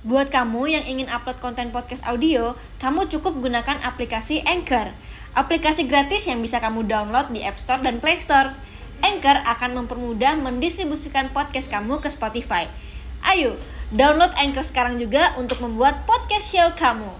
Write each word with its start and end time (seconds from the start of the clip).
Buat 0.00 0.32
kamu 0.32 0.64
yang 0.64 0.84
ingin 0.88 1.12
upload 1.12 1.44
konten 1.44 1.76
podcast 1.76 2.00
audio, 2.08 2.56
kamu 2.80 3.12
cukup 3.12 3.36
gunakan 3.36 3.84
aplikasi 3.84 4.40
Anchor. 4.48 4.96
Aplikasi 5.36 5.84
gratis 5.84 6.24
yang 6.24 6.40
bisa 6.40 6.56
kamu 6.56 6.88
download 6.88 7.28
di 7.36 7.44
App 7.44 7.60
Store 7.60 7.84
dan 7.84 8.00
Play 8.00 8.16
Store. 8.16 8.56
Anchor 9.04 9.44
akan 9.44 9.84
mempermudah 9.84 10.40
mendistribusikan 10.40 11.36
podcast 11.36 11.68
kamu 11.68 12.00
ke 12.00 12.08
Spotify. 12.08 12.72
Ayo, 13.20 13.60
download 13.92 14.32
Anchor 14.40 14.64
sekarang 14.64 14.96
juga 14.96 15.36
untuk 15.36 15.60
membuat 15.60 16.08
podcast 16.08 16.48
show 16.48 16.72
kamu. 16.80 17.12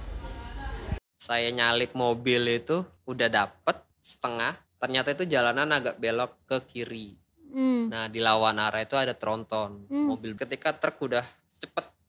Saya 1.21 1.53
nyalip 1.53 1.93
mobil 1.93 2.65
itu 2.65 2.81
udah 3.05 3.29
dapet 3.29 3.77
setengah, 4.01 4.57
ternyata 4.81 5.13
itu 5.13 5.29
jalanan 5.29 5.69
agak 5.69 6.01
belok 6.01 6.33
ke 6.49 6.57
kiri. 6.65 7.13
Hmm. 7.53 7.93
Nah 7.93 8.09
di 8.09 8.25
lawan 8.25 8.57
arah 8.57 8.81
itu 8.81 8.97
ada 8.97 9.13
tronton 9.13 9.85
Hmm. 9.85 10.17
mobil. 10.17 10.33
Ketika 10.33 10.73
truk 10.73 11.13
udah 11.13 11.29
cepet 11.61 12.00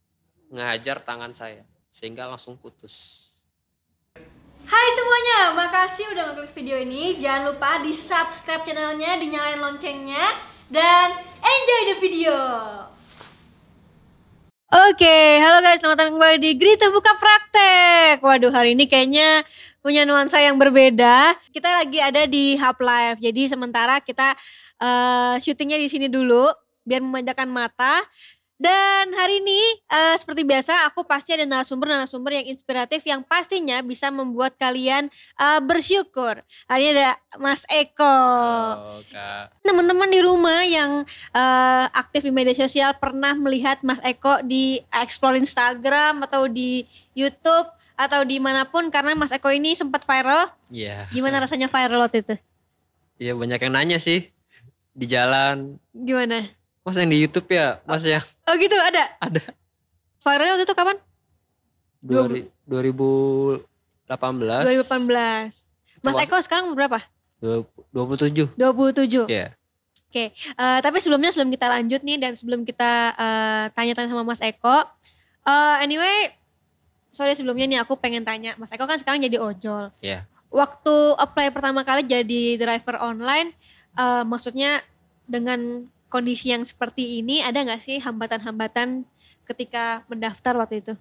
ngehajar 0.51 0.99
tangan 0.99 1.31
saya, 1.31 1.63
sehingga 1.95 2.27
langsung 2.27 2.59
putus. 2.59 3.27
Hai 4.67 4.87
semuanya, 4.93 5.39
makasih 5.55 6.11
udah 6.11 6.23
ngeklik 6.31 6.51
video 6.53 6.77
ini. 6.77 7.17
Jangan 7.23 7.55
lupa 7.55 7.79
di 7.79 7.95
subscribe 7.95 8.67
channelnya, 8.67 9.15
dinyalain 9.15 9.63
loncengnya, 9.63 10.35
dan 10.67 11.23
enjoy 11.39 11.81
the 11.87 11.97
video. 12.03 12.37
Oke, 14.71 15.39
halo 15.39 15.59
guys, 15.63 15.79
selamat 15.79 15.97
datang 15.99 16.15
kembali 16.19 16.37
di 16.39 16.51
Grita 16.59 16.87
Buka 16.91 17.15
Praktek. 17.15 18.23
Waduh, 18.23 18.51
hari 18.51 18.75
ini 18.75 18.87
kayaknya 18.87 19.43
punya 19.79 20.03
nuansa 20.03 20.39
yang 20.39 20.55
berbeda. 20.55 21.35
Kita 21.51 21.79
lagi 21.79 21.99
ada 21.99 22.27
di 22.27 22.59
Hub 22.59 22.79
Live, 22.79 23.19
jadi 23.23 23.51
sementara 23.51 24.03
kita 24.03 24.35
eh, 24.79 25.35
syutingnya 25.43 25.79
di 25.79 25.87
sini 25.87 26.07
dulu, 26.11 26.47
biar 26.83 26.99
memanjakan 26.99 27.47
mata. 27.51 28.03
Dan 28.61 29.09
hari 29.17 29.41
ini 29.41 29.57
eh, 29.89 30.15
seperti 30.21 30.45
biasa 30.45 30.85
aku 30.85 31.01
pasti 31.01 31.33
ada 31.33 31.49
narasumber-narasumber 31.49 32.37
yang 32.37 32.53
inspiratif 32.53 33.01
yang 33.09 33.25
pastinya 33.25 33.81
bisa 33.81 34.13
membuat 34.13 34.53
kalian 34.53 35.09
eh, 35.41 35.61
bersyukur. 35.65 36.45
Hari 36.69 36.81
ini 36.85 36.91
ada 36.93 37.17
Mas 37.41 37.65
Eko. 37.65 38.21
Kak. 39.09 39.65
Teman-teman 39.65 40.13
di 40.13 40.21
rumah 40.21 40.61
yang 40.61 41.01
eh, 41.33 41.85
aktif 41.89 42.21
di 42.21 42.29
media 42.29 42.53
sosial 42.53 42.93
pernah 43.01 43.33
melihat 43.33 43.81
Mas 43.81 43.97
Eko 44.05 44.45
di 44.45 44.77
explore 44.93 45.41
Instagram 45.41 46.21
atau 46.29 46.45
di 46.45 46.85
YouTube 47.17 47.65
atau 47.97 48.21
di 48.21 48.37
mana 48.37 48.69
pun 48.69 48.93
karena 48.93 49.17
Mas 49.17 49.33
Eko 49.33 49.49
ini 49.49 49.73
sempat 49.73 50.05
viral. 50.05 50.53
Iya. 50.69 51.09
Gimana 51.09 51.41
rasanya 51.41 51.65
viral 51.65 52.05
waktu 52.05 52.21
itu? 52.21 52.35
Iya 53.17 53.33
banyak 53.33 53.57
yang 53.57 53.73
nanya 53.73 53.97
sih 53.97 54.29
di 54.93 55.09
jalan. 55.09 55.81
Gimana? 55.97 56.60
Mas 56.81 56.97
yang 56.97 57.09
di 57.09 57.17
YouTube 57.21 57.45
ya, 57.47 57.77
Mas 57.85 58.01
yang 58.01 58.25
Oh 58.43 58.55
gitu 58.57 58.73
ada. 58.73 59.13
ada. 59.21 59.41
Viralnya 60.21 60.53
waktu 60.57 60.65
itu 60.65 60.75
kapan? 60.75 60.97
Dua- 62.01 62.25
2018. 62.65 63.61
2018. 64.09 65.69
Mas. 66.01 66.17
Eko 66.17 66.35
sekarang 66.41 66.73
berapa? 66.73 66.97
27. 67.93 68.53
27. 68.53 69.29
Iya. 69.29 69.53
Oke, 70.11 70.33
eh, 70.35 70.79
tapi 70.83 70.97
sebelumnya 70.99 71.31
sebelum 71.31 71.47
kita 71.49 71.71
lanjut 71.71 72.01
nih 72.03 72.17
dan 72.19 72.35
sebelum 72.35 72.67
kita 72.67 73.15
eh, 73.15 73.65
tanya-tanya 73.71 74.11
sama 74.11 74.27
Mas 74.27 74.43
Eko, 74.43 74.83
eh, 75.45 75.75
anyway, 75.79 76.33
sorry 77.09 77.31
sebelumnya 77.31 77.65
nih 77.65 77.79
aku 77.79 77.95
pengen 77.95 78.25
tanya, 78.25 78.57
Mas 78.57 78.69
Eko 78.69 78.83
kan 78.83 78.99
sekarang 78.99 79.21
jadi 79.21 79.39
ojol. 79.39 79.93
Iya. 80.01 80.27
Waktu 80.51 81.15
apply 81.15 81.55
pertama 81.55 81.85
kali 81.85 82.03
jadi 82.03 82.59
driver 82.59 82.99
online, 82.99 83.55
eh, 83.95 84.23
maksudnya 84.27 84.83
dengan 85.23 85.87
kondisi 86.11 86.51
yang 86.51 86.61
seperti 86.61 87.17
ini, 87.17 87.39
ada 87.39 87.63
nggak 87.63 87.79
sih 87.79 87.95
hambatan-hambatan 87.97 89.07
ketika 89.47 90.03
mendaftar 90.05 90.53
waktu 90.55 90.79
itu? 90.79 90.93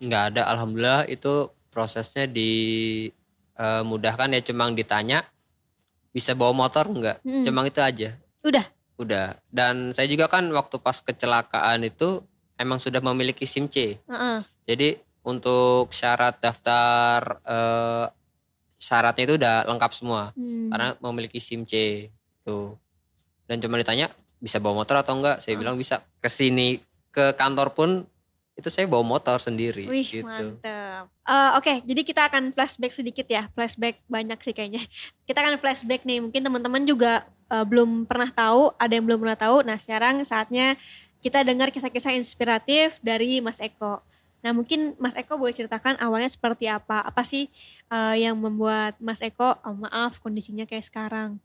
nggak 0.00 0.22
ada 0.32 0.42
alhamdulillah 0.48 1.04
itu 1.06 1.52
prosesnya 1.68 2.24
dimudahkan 2.24 4.32
ya 4.32 4.40
cuma 4.42 4.66
ditanya 4.70 5.22
bisa 6.10 6.32
bawa 6.32 6.50
motor 6.56 6.88
nggak 6.88 7.16
Hmm. 7.20 7.44
cuma 7.44 7.60
itu 7.62 7.78
aja 7.78 8.08
Udah. 8.40 8.64
udah 8.96 9.36
dan 9.48 9.92
saya 9.92 10.08
juga 10.08 10.26
kan 10.26 10.48
waktu 10.48 10.76
pas 10.76 10.98
kecelakaan 10.98 11.84
itu 11.84 12.20
emang 12.56 12.76
sudah 12.76 12.98
memiliki 13.00 13.44
SIM 13.44 13.68
C 13.68 14.00
Heeh. 14.00 14.38
jadi 14.64 14.88
untuk 15.20 15.92
syarat 15.92 16.40
daftar 16.40 17.38
eh, 17.44 18.06
syaratnya 18.76 19.22
itu 19.22 19.34
udah 19.36 19.54
lengkap 19.68 19.90
semua 19.92 20.32
Hmm. 20.32 20.72
karena 20.72 20.88
memiliki 20.98 21.38
SIM 21.38 21.62
C 21.62 22.08
tuh 22.40 22.72
dan 23.44 23.60
cuma 23.60 23.76
ditanya 23.76 24.08
bisa 24.40 24.56
bawa 24.56 24.82
motor 24.82 24.96
atau 24.98 25.14
enggak 25.14 25.44
saya 25.44 25.54
Ah. 25.54 25.60
bilang 25.60 25.76
bisa 25.76 26.00
ke 26.18 26.26
sini 26.26 26.80
ke 27.12 27.36
kantor 27.36 27.76
pun 27.76 27.90
itu 28.56 28.68
saya 28.68 28.84
bawa 28.84 29.00
motor 29.00 29.40
sendiri 29.40 29.88
Wih 29.88 30.04
gitu. 30.04 30.60
Eh, 30.60 31.50
Oke, 31.56 31.80
jadi 31.80 32.02
kita 32.04 32.28
akan 32.28 32.52
flashback 32.52 32.92
sedikit 32.92 33.24
ya. 33.24 33.48
Flashback 33.56 34.04
banyak 34.04 34.36
sih 34.44 34.52
kayaknya. 34.52 34.84
Kita 35.24 35.40
akan 35.40 35.56
flashback 35.56 36.04
nih. 36.04 36.20
Mungkin 36.20 36.44
teman-teman 36.44 36.84
juga 36.84 37.24
eh, 37.48 37.64
belum 37.64 38.04
pernah 38.04 38.28
tahu, 38.28 38.74
ada 38.76 38.92
yang 38.92 39.06
belum 39.08 39.20
pernah 39.22 39.38
tahu. 39.38 39.64
Nah 39.64 39.80
sekarang 39.80 40.20
saatnya 40.24 40.76
kita 41.20 41.40
dengar 41.40 41.72
kisah-kisah 41.72 42.12
inspiratif 42.12 43.00
dari 43.00 43.40
Mas 43.40 43.60
Eko. 43.60 44.04
Nah 44.40 44.52
mungkin 44.52 44.92
Mas 45.00 45.16
Eko 45.16 45.36
boleh 45.36 45.52
ceritakan 45.52 45.96
awalnya 45.96 46.28
seperti 46.28 46.68
apa? 46.68 47.00
Apa 47.00 47.24
sih 47.24 47.48
eh, 47.88 48.14
yang 48.20 48.36
membuat 48.36 48.96
Mas 49.00 49.24
Eko, 49.24 49.56
oh, 49.56 49.76
maaf 49.76 50.20
kondisinya 50.20 50.68
kayak 50.68 50.84
sekarang? 50.84 51.40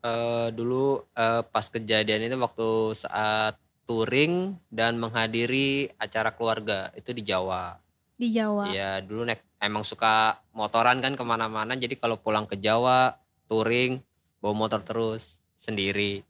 Eh, 0.00 0.48
dulu 0.56 1.04
eh, 1.12 1.44
pas 1.44 1.66
kejadian 1.68 2.24
itu 2.24 2.36
waktu 2.40 2.96
saat 2.96 3.60
touring 3.84 4.56
dan 4.72 4.96
menghadiri 4.96 5.92
acara 6.00 6.32
keluarga 6.32 6.88
itu 6.96 7.12
di 7.12 7.20
Jawa. 7.20 7.76
Di 8.16 8.32
Jawa. 8.32 8.72
Iya 8.72 9.04
dulu 9.04 9.28
nek 9.28 9.44
emang 9.60 9.84
suka 9.84 10.40
motoran 10.56 11.04
kan 11.04 11.20
ke 11.20 11.24
mana-mana 11.26 11.76
jadi 11.76 12.00
kalau 12.00 12.16
pulang 12.16 12.48
ke 12.48 12.56
Jawa 12.56 13.12
touring 13.44 14.00
bawa 14.40 14.56
motor 14.56 14.80
terus 14.80 15.36
sendiri. 15.60 16.24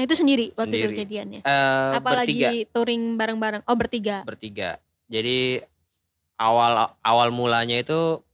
Nah 0.00 0.08
itu 0.08 0.16
sendiri 0.16 0.56
waktu 0.56 0.72
itu 0.72 0.88
Sendiri. 0.88 0.96
kejadiannya. 0.96 1.40
Eh 1.44 1.92
Apalagi 2.00 2.40
bertiga 2.40 2.50
touring 2.72 3.02
bareng-bareng. 3.20 3.62
Oh 3.68 3.76
bertiga. 3.76 4.24
bertiga. 4.24 4.80
Jadi 5.12 5.60
awal 6.40 6.96
awal 7.04 7.28
mulanya 7.36 7.76
itu 7.84 8.24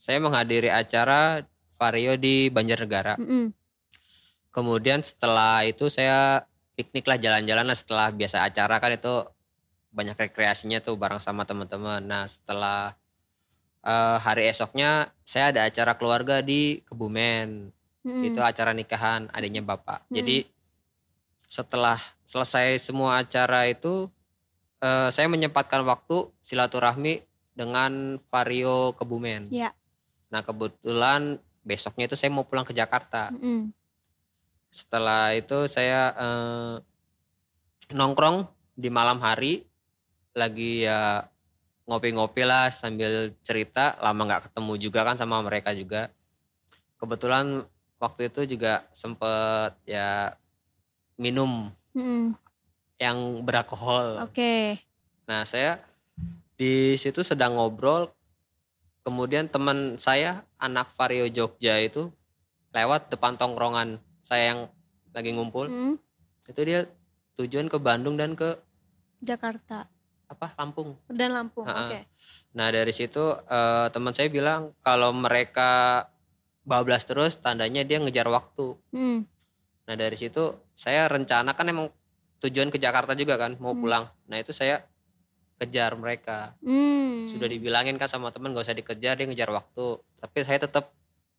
saya 0.00 0.24
menghadiri 0.24 0.72
acara 0.72 1.44
Vario 1.76 2.16
di 2.16 2.48
Banjarnegara. 2.48 3.20
Mm-mm. 3.20 3.52
Kemudian 4.54 5.02
setelah 5.02 5.66
itu 5.66 5.90
saya 5.90 6.46
piknik 6.78 7.10
lah 7.10 7.18
jalan-jalan 7.18 7.66
lah 7.66 7.74
setelah 7.74 8.14
biasa 8.14 8.46
acara 8.46 8.78
kan 8.78 8.94
itu 8.94 9.26
banyak 9.90 10.14
rekreasinya 10.14 10.78
tuh 10.78 10.94
bareng 10.94 11.18
sama 11.18 11.42
teman-teman. 11.42 11.98
Nah 12.06 12.30
setelah 12.30 12.94
eh, 13.82 14.18
hari 14.22 14.46
esoknya 14.46 15.10
saya 15.26 15.50
ada 15.50 15.66
acara 15.66 15.98
keluarga 15.98 16.38
di 16.38 16.86
Kebumen. 16.86 17.74
Mm-mm. 18.06 18.30
Itu 18.30 18.38
acara 18.46 18.70
nikahan 18.70 19.26
adiknya 19.34 19.64
bapak. 19.64 20.06
Hmm. 20.06 20.14
Jadi 20.22 20.46
setelah 21.48 21.96
selesai 22.22 22.78
semua 22.78 23.22
acara 23.22 23.66
itu 23.66 24.06
eh, 24.78 25.10
saya 25.10 25.26
menyempatkan 25.26 25.82
waktu 25.82 26.30
silaturahmi 26.38 27.26
dengan 27.54 28.22
Vario 28.30 28.94
Kebumen. 28.94 29.50
Iya. 29.50 29.74
Nah 30.30 30.46
kebetulan 30.46 31.42
besoknya 31.62 32.06
itu 32.06 32.14
saya 32.18 32.30
mau 32.30 32.44
pulang 32.44 32.66
ke 32.66 32.76
Jakarta 32.76 33.34
Mm-mm. 33.34 33.72
Setelah 34.74 35.30
itu 35.38 35.70
saya 35.70 36.10
eh, 36.18 36.74
nongkrong 37.94 38.50
di 38.74 38.90
malam 38.90 39.22
hari. 39.22 39.62
Lagi 40.34 40.82
ya 40.82 41.22
ngopi-ngopi 41.86 42.42
lah 42.42 42.74
sambil 42.74 43.30
cerita. 43.46 43.94
Lama 44.02 44.26
nggak 44.26 44.50
ketemu 44.50 44.72
juga 44.82 45.06
kan 45.06 45.14
sama 45.14 45.38
mereka 45.46 45.70
juga. 45.70 46.10
Kebetulan 46.98 47.62
waktu 48.02 48.34
itu 48.34 48.58
juga 48.58 48.82
sempet 48.90 49.78
ya 49.86 50.34
minum 51.14 51.70
Mm-mm. 51.94 52.34
yang 52.98 53.46
beralkohol. 53.46 54.26
Oke. 54.26 54.82
nah 55.24 55.40
saya 55.46 55.80
di 56.58 56.98
situ 56.98 57.22
sedang 57.22 57.54
ngobrol. 57.54 58.10
Kemudian 59.04 59.46
teman 59.52 60.00
saya 60.00 60.42
anak 60.56 60.90
Vario 60.96 61.28
Jogja 61.28 61.76
itu 61.78 62.08
lewat 62.72 63.12
depan 63.12 63.36
tongkrongan 63.36 64.00
saya 64.24 64.42
yang 64.48 64.60
lagi 65.12 65.30
ngumpul 65.30 65.68
Mm, 65.68 65.94
itu 66.46 66.60
dia 66.60 66.88
tujuan 67.36 67.68
ke 67.68 67.76
Bandung 67.76 68.16
dan 68.16 68.32
ke 68.32 68.56
Jakarta 69.20 69.86
apa 70.24 70.56
Lampung. 70.56 70.96
dan 71.06 71.30
Lampung. 71.30 71.62
Oke. 71.62 72.08
Nah 72.52 72.68
dari 72.68 72.90
situ 72.90 73.20
eh, 73.44 73.86
teman 73.88 74.10
saya 74.10 74.26
bilang 74.28 74.72
kalau 74.80 75.12
mereka 75.12 76.04
bablas 76.62 77.04
terus 77.04 77.36
tandanya 77.36 77.82
dia 77.82 77.98
ngejar 77.98 78.26
waktu. 78.26 78.74
Mm, 78.90 79.20
Nah 79.84 79.94
dari 79.94 80.16
situ 80.16 80.40
saya 80.72 81.04
rencana 81.06 81.52
kan 81.52 81.68
emang 81.68 81.92
tujuan 82.40 82.68
ke 82.68 82.76
Jakarta 82.76 83.12
juga 83.12 83.36
kan 83.36 83.56
mau 83.58 83.72
Hmm. 83.72 83.80
pulang. 83.80 84.04
Nah 84.24 84.36
itu 84.36 84.50
saya 84.50 84.80
kejar 85.54 85.94
mereka. 85.94 86.56
mm. 86.58 87.28
Sudah 87.28 87.46
dibilangin 87.46 87.94
kan 87.94 88.06
sama 88.06 88.28
teman 88.28 88.50
gak 88.50 88.64
usah 88.64 88.74
dikejar 88.74 89.14
dia 89.14 89.24
ngejar 89.24 89.48
waktu. 89.48 89.86
Tapi 90.18 90.36
saya 90.40 90.58
tetap 90.58 90.88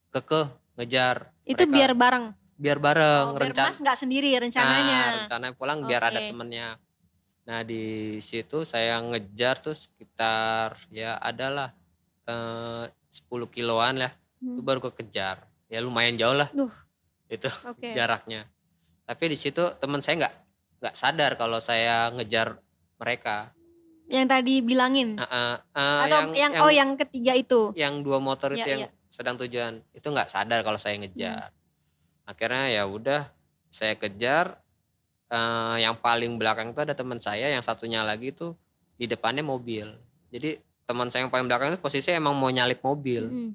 kekeh 0.10 0.46
ngejar. 0.76 1.30
Itu 1.44 1.64
mereka. 1.64 1.74
biar 1.74 1.92
bareng. 1.94 2.26
Biar 2.56 2.80
bareng 2.80 3.26
Oh, 3.26 3.34
biar 3.34 3.52
rencana. 3.52 3.68
Mas 3.68 3.78
nggak 3.78 3.98
sendiri 3.98 4.30
rencananya. 4.34 5.00
Nah, 5.00 5.14
rencana 5.22 5.46
pulang 5.52 5.84
biar 5.84 6.02
ada 6.06 6.20
temennya. 6.20 6.80
Nah 7.46 7.62
di 7.62 7.84
situ 8.20 8.64
saya 8.64 8.98
ngejar 9.02 9.60
tuh 9.60 9.76
sekitar 9.76 10.80
ya 10.90 11.16
adalah 11.16 11.76
eh, 12.26 12.84
10 13.10 13.28
kiloan 13.48 14.00
lah. 14.00 14.12
Itu 14.38 14.60
Hmm. 14.60 14.66
baru 14.66 14.80
kekejar. 14.84 15.46
Ya 15.66 15.80
lumayan 15.80 16.16
jauh 16.16 16.34
lah 16.34 16.50
Duh. 16.50 16.72
itu 17.28 17.50
Oke. 17.64 17.92
jaraknya. 17.98 18.46
Tapi 19.04 19.24
di 19.28 19.38
situ 19.38 19.62
teman 19.76 20.00
saya 20.00 20.26
nggak 20.26 20.36
nggak 20.82 20.96
sadar 20.96 21.32
kalau 21.36 21.58
saya 21.60 22.10
ngejar 22.12 22.58
mereka. 22.96 23.52
Yang 24.06 24.28
tadi 24.30 24.54
bilangin. 24.62 25.18
Eh, 25.18 25.26
eh, 25.26 25.56
eh, 25.74 26.00
Atau 26.06 26.34
yang, 26.34 26.52
oh 26.62 26.70
yang 26.70 26.90
ketiga 26.96 27.34
itu. 27.34 27.74
yang 27.74 28.00
dua 28.00 28.18
motor 28.18 28.54
itu 28.54 28.62
Ya, 28.62 28.70
yang 28.70 28.82
ya. 28.86 28.90
sedang 29.06 29.36
tujuan 29.36 29.82
itu 29.92 30.06
nggak 30.06 30.30
sadar 30.30 30.62
kalau 30.62 30.78
saya 30.78 30.96
Hmm. 30.96 31.06
Akhirnya 32.26 32.74
ya 32.74 32.84
udah 32.86 33.30
saya 33.70 33.94
kejar. 33.96 34.60
Eh, 35.26 35.78
yang 35.82 35.98
paling 35.98 36.38
belakang 36.38 36.70
itu 36.70 36.86
ada 36.86 36.94
teman 36.94 37.18
saya, 37.18 37.50
yang 37.50 37.66
satunya 37.66 38.06
lagi 38.06 38.30
tuh 38.30 38.54
di 38.94 39.10
depannya 39.10 39.42
mobil. 39.42 39.90
Jadi 40.30 40.62
teman 40.86 41.10
saya 41.10 41.26
yang 41.26 41.34
paling 41.34 41.50
belakang 41.50 41.74
itu 41.74 41.82
posisinya 41.82 42.22
emang 42.22 42.38
mau 42.38 42.54
nyalip 42.54 42.78
mobil. 42.86 43.26
Mm-mm. 43.26 43.52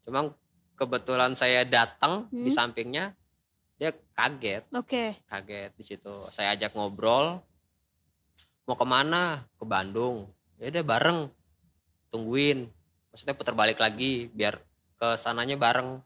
Cuma 0.00 0.32
kebetulan 0.80 1.36
saya 1.36 1.68
datang 1.68 2.24
di 2.32 2.48
Hmm. 2.48 2.56
sampingnya, 2.56 3.12
dia 3.76 3.92
kaget, 4.16 4.64
Oke. 4.72 5.20
kaget 5.28 5.76
di 5.76 5.84
situ. 5.84 6.14
Saya 6.32 6.56
ajak 6.56 6.72
ngobrol, 6.72 7.44
mau 8.64 8.76
ke 8.80 8.86
mana? 8.88 9.44
Ke 9.60 9.68
Bandung. 9.68 10.32
Ya 10.56 10.72
udah 10.72 10.84
bareng, 10.88 11.20
tungguin. 12.08 12.64
Maksudnya 13.12 13.36
putar 13.36 13.52
balik 13.52 13.76
lagi 13.76 14.32
biar 14.32 14.56
ke 14.96 15.08
sananya 15.20 15.60
bareng. 15.60 16.00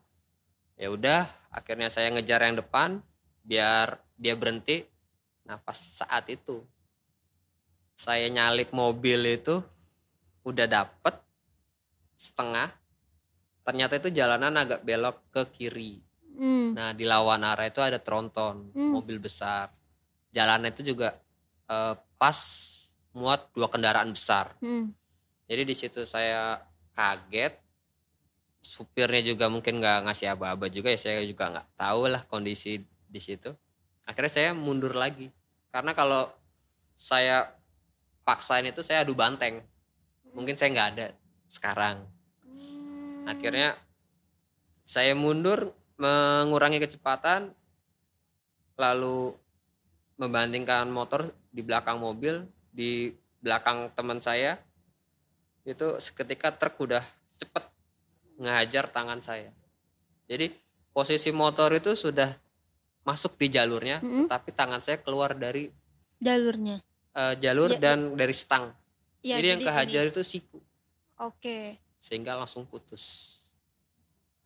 Ya 0.74 0.90
udah, 0.90 1.30
akhirnya 1.54 1.86
saya 1.88 2.10
ngejar 2.10 2.42
yang 2.42 2.58
depan 2.58 2.98
biar 3.46 4.02
dia 4.18 4.34
berhenti. 4.34 4.82
Nah 5.46 5.56
pas 5.62 5.78
saat 5.78 6.26
itu 6.26 6.66
saya 7.94 8.26
nyalip 8.26 8.74
mobil 8.74 9.22
itu 9.38 9.62
udah 10.42 10.66
dapet 10.66 11.14
setengah. 12.18 12.74
Ternyata 13.64 13.96
itu 14.02 14.10
jalanan 14.12 14.52
agak 14.60 14.82
belok 14.84 15.22
ke 15.30 15.42
kiri. 15.54 16.02
Hmm. 16.34 16.74
Nah 16.74 16.90
di 16.92 17.06
lawan 17.06 17.46
arah 17.46 17.70
itu 17.70 17.80
ada 17.80 18.02
tronton 18.02 18.74
Hmm. 18.74 18.92
mobil 18.98 19.22
besar. 19.22 19.70
Jalannya 20.34 20.74
itu 20.74 20.92
juga 20.92 21.16
eh, 21.70 21.94
pas 22.18 22.38
muat 23.14 23.48
dua 23.56 23.70
kendaraan 23.72 24.12
besar. 24.12 24.52
Hmm. 24.60 24.92
Jadi 25.48 25.62
di 25.64 25.74
situ 25.76 26.02
saya 26.04 26.60
kaget. 26.92 27.63
Supirnya 28.64 29.20
juga 29.20 29.52
mungkin 29.52 29.76
nggak 29.76 30.08
ngasih 30.08 30.32
aba-aba 30.32 30.72
juga 30.72 30.88
ya 30.88 30.96
saya 30.96 31.20
juga 31.28 31.52
nggak 31.52 31.76
tahu 31.76 32.08
lah 32.08 32.24
kondisi 32.24 32.80
di 33.04 33.20
situ. 33.20 33.52
Akhirnya 34.08 34.32
saya 34.32 34.50
mundur 34.56 34.96
lagi 34.96 35.28
karena 35.68 35.92
kalau 35.92 36.32
saya 36.96 37.52
paksain 38.24 38.64
itu 38.64 38.80
saya 38.80 39.04
adu 39.04 39.12
banteng. 39.12 39.60
Mungkin 40.32 40.56
saya 40.56 40.72
nggak 40.72 40.88
ada 40.96 41.06
sekarang. 41.44 42.08
Hmm. 42.40 43.28
Akhirnya 43.28 43.76
saya 44.88 45.12
mundur 45.12 45.76
mengurangi 46.00 46.80
kecepatan 46.80 47.52
lalu 48.74 49.36
membandingkan 50.18 50.90
motor 50.90 51.30
di 51.54 51.62
belakang 51.62 52.02
mobil 52.02 52.46
di 52.74 53.14
belakang 53.38 53.90
teman 53.94 54.18
saya 54.18 54.58
itu 55.62 55.98
seketika 56.02 56.50
truk 56.54 56.76
udah 56.80 57.04
cepet 57.38 57.64
ngehajar 58.36 58.86
tangan 58.86 59.18
saya. 59.18 59.50
Jadi 60.24 60.50
posisi 60.90 61.30
motor 61.30 61.70
itu 61.70 61.92
sudah 61.92 62.32
masuk 63.02 63.36
di 63.36 63.50
jalurnya, 63.50 64.00
Mm-mm. 64.00 64.26
tapi 64.26 64.50
tangan 64.50 64.80
saya 64.80 64.96
keluar 64.96 65.32
dari 65.32 65.68
jalurnya. 66.16 66.80
eh, 67.12 67.34
jalur 67.36 67.70
Iya, 67.70 67.78
dan 67.78 67.98
dari 68.12 68.32
stang. 68.32 68.74
Ya, 69.20 69.38
jadi 69.38 69.46
yang 69.50 69.60
ini. 69.60 69.66
kehajar 69.66 70.04
itu 70.06 70.20
siku, 70.20 70.58
Oke. 71.16 71.78
sehingga 71.98 72.34
langsung 72.34 72.64
putus. 72.64 73.36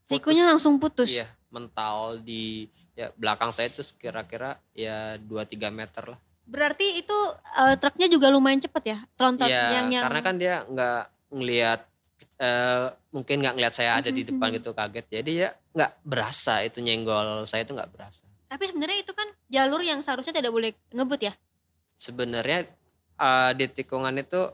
Sikunya 0.03 0.45
Putus. 0.45 0.51
langsung 0.51 0.75
putus. 0.77 1.11
Iya, 1.11 1.27
mental 1.49 2.21
di 2.21 2.69
ya 2.93 3.09
belakang 3.15 3.51
saya 3.51 3.69
itu 3.69 3.81
kira-kira 3.95 4.57
ya 4.73 5.17
2-3 5.19 5.35
meter 5.69 6.05
lah. 6.09 6.21
Berarti 6.45 6.99
itu 6.99 7.17
eh, 7.55 7.77
truknya 7.77 8.07
juga 8.07 8.29
lumayan 8.29 8.59
cepet 8.59 8.85
ya, 8.87 8.99
tronton 9.15 9.47
Iya, 9.47 9.65
yang 9.75 9.87
yang 9.91 10.03
karena 10.05 10.21
kan 10.21 10.35
dia 10.37 10.55
nggak 10.65 11.01
ngelihat 11.31 11.81
eh, 12.39 12.87
mungkin 13.11 13.43
nggak 13.43 13.55
ngelihat 13.59 13.75
saya 13.75 13.99
ada 13.99 14.11
di 14.11 14.23
depan 14.29 14.55
gitu 14.55 14.73
kaget. 14.73 15.07
Jadi 15.11 15.33
ya 15.47 15.51
nggak 15.75 15.93
berasa 16.07 16.63
itu 16.63 16.79
nyenggol 16.81 17.45
saya 17.45 17.67
itu 17.67 17.75
nggak 17.75 17.91
berasa. 17.93 18.25
Tapi 18.49 18.65
sebenarnya 18.65 18.99
itu 19.05 19.13
kan 19.13 19.29
jalur 19.53 19.85
yang 19.85 20.01
seharusnya 20.01 20.33
tidak 20.41 20.55
boleh 20.55 20.73
ngebut 20.95 21.21
ya. 21.29 21.33
Sebenarnya 21.99 22.71
eh, 23.19 23.51
di 23.59 23.67
tikungan 23.69 24.15
itu 24.17 24.49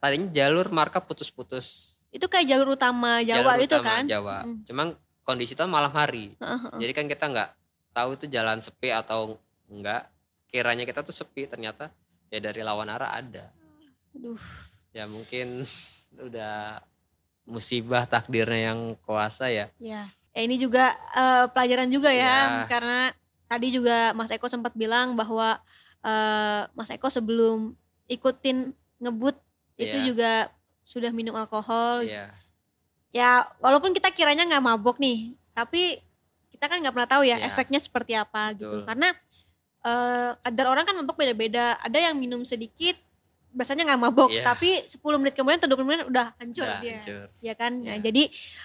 tadinya 0.00 0.32
jalur 0.32 0.72
marka 0.72 0.98
putus-putus. 0.98 2.00
Itu 2.10 2.26
kayak 2.26 2.48
jalur 2.50 2.74
utama 2.74 3.22
Jawa 3.22 3.54
jalur 3.54 3.62
itu 3.62 3.76
utama 3.76 3.86
kan. 3.86 4.02
Jawa. 4.08 4.36
Mm. 4.42 4.58
Cuman 4.66 4.86
kondisi 5.22 5.54
itu 5.54 5.62
malam 5.68 5.92
hari. 5.94 6.34
Heeh, 6.40 6.58
heeh. 6.66 6.78
Jadi 6.82 6.92
kan 6.96 7.06
kita 7.06 7.24
nggak 7.30 7.50
tahu 7.94 8.10
itu 8.18 8.26
jalan 8.26 8.58
sepi 8.58 8.90
atau 8.90 9.38
enggak. 9.70 10.10
Kiranya 10.50 10.82
kita 10.82 11.06
tuh 11.06 11.14
sepi 11.14 11.46
ternyata 11.46 11.94
ya 12.32 12.42
dari 12.42 12.66
lawan 12.66 12.90
arah 12.90 13.14
ada. 13.14 13.54
Aduh. 14.16 14.40
Ya 14.90 15.06
mungkin 15.06 15.62
udah 16.26 16.82
musibah 17.50 18.06
takdirnya 18.06 18.72
yang 18.72 18.94
kuasa 19.02 19.50
ya. 19.50 19.66
Ya. 19.76 20.06
Eh, 20.30 20.46
ini 20.46 20.56
juga 20.56 20.94
eh, 21.12 21.50
pelajaran 21.50 21.90
juga 21.90 22.14
ya, 22.14 22.62
Ya. 22.62 22.70
karena 22.70 23.10
tadi 23.44 23.74
juga 23.74 24.14
Mas 24.14 24.30
Eko 24.30 24.46
sempat 24.46 24.72
bilang 24.72 25.18
bahwa 25.18 25.58
eh, 26.00 26.62
Mas 26.72 26.88
Eko 26.88 27.10
sebelum 27.10 27.74
ikutin 28.06 28.70
ngebut 29.02 29.34
itu 29.74 29.96
Iya. 29.98 30.06
juga 30.06 30.32
sudah 30.86 31.10
minum 31.10 31.34
alkohol. 31.34 32.06
Iya. 32.06 32.30
Ya, 33.10 33.30
walaupun 33.58 33.90
kita 33.90 34.14
kiranya 34.14 34.46
nggak 34.46 34.62
mabok 34.62 35.02
nih, 35.02 35.34
tapi 35.50 35.98
kita 36.54 36.70
kan 36.70 36.78
nggak 36.78 36.94
pernah 36.94 37.10
tahu 37.10 37.22
ya 37.26 37.42
Iya. 37.42 37.50
efeknya 37.50 37.80
seperti 37.82 38.14
apa 38.14 38.54
gitu. 38.54 38.70
Betul. 38.70 38.86
Karena 38.86 39.08
eh, 39.80 40.30
kadar 40.44 40.66
orang 40.68 40.84
kan 40.84 40.92
mabok 40.92 41.16
beda-beda. 41.16 41.80
Ada 41.80 42.12
yang 42.12 42.20
minum 42.20 42.44
sedikit, 42.44 43.00
biasanya 43.50 43.82
nggak 43.84 44.00
mabok, 44.00 44.30
Iya. 44.30 44.46
tapi 44.46 44.86
10 44.86 45.18
menit 45.18 45.34
kemudian 45.34 45.58
atau 45.58 45.68
20 45.68 45.82
menit 45.84 46.02
udah 46.04 46.26
hancur 46.36 46.62
Udah 46.64 46.78
dia 46.78 46.94
hancur. 46.96 47.26
ya 47.38 47.54
kan 47.54 47.72
Nah, 47.76 47.98
Ya. 47.98 48.02
jadi 48.02 48.22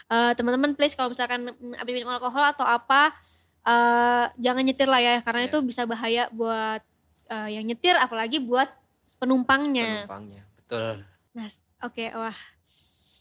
eh, 0.07 0.31
teman-teman 0.33 0.71
please 0.73 0.93
kalau 0.93 1.09
misalkan 1.09 1.49
habis 1.73 1.91
minum 1.91 2.09
alkohol 2.09 2.45
atau 2.45 2.61
apa 2.61 3.13
eh, 3.61 4.25
jangan 4.35 4.61
nyetir 4.61 4.85
lah 4.85 4.99
ya 4.99 5.13
karena 5.19 5.41
Ya. 5.41 5.47
itu 5.47 5.57
bisa 5.61 5.83
bahaya 5.83 6.29
buat 6.29 6.85
eh, 7.25 7.49
yang 7.51 7.65
nyetir 7.65 7.95
apalagi 7.95 8.37
buat 8.37 8.69
penumpangnya 9.15 10.05
Penumpangnya. 10.05 10.43
Betul. 10.55 11.01
nah 11.31 11.47
oke 11.81 12.05
wah 12.13 12.37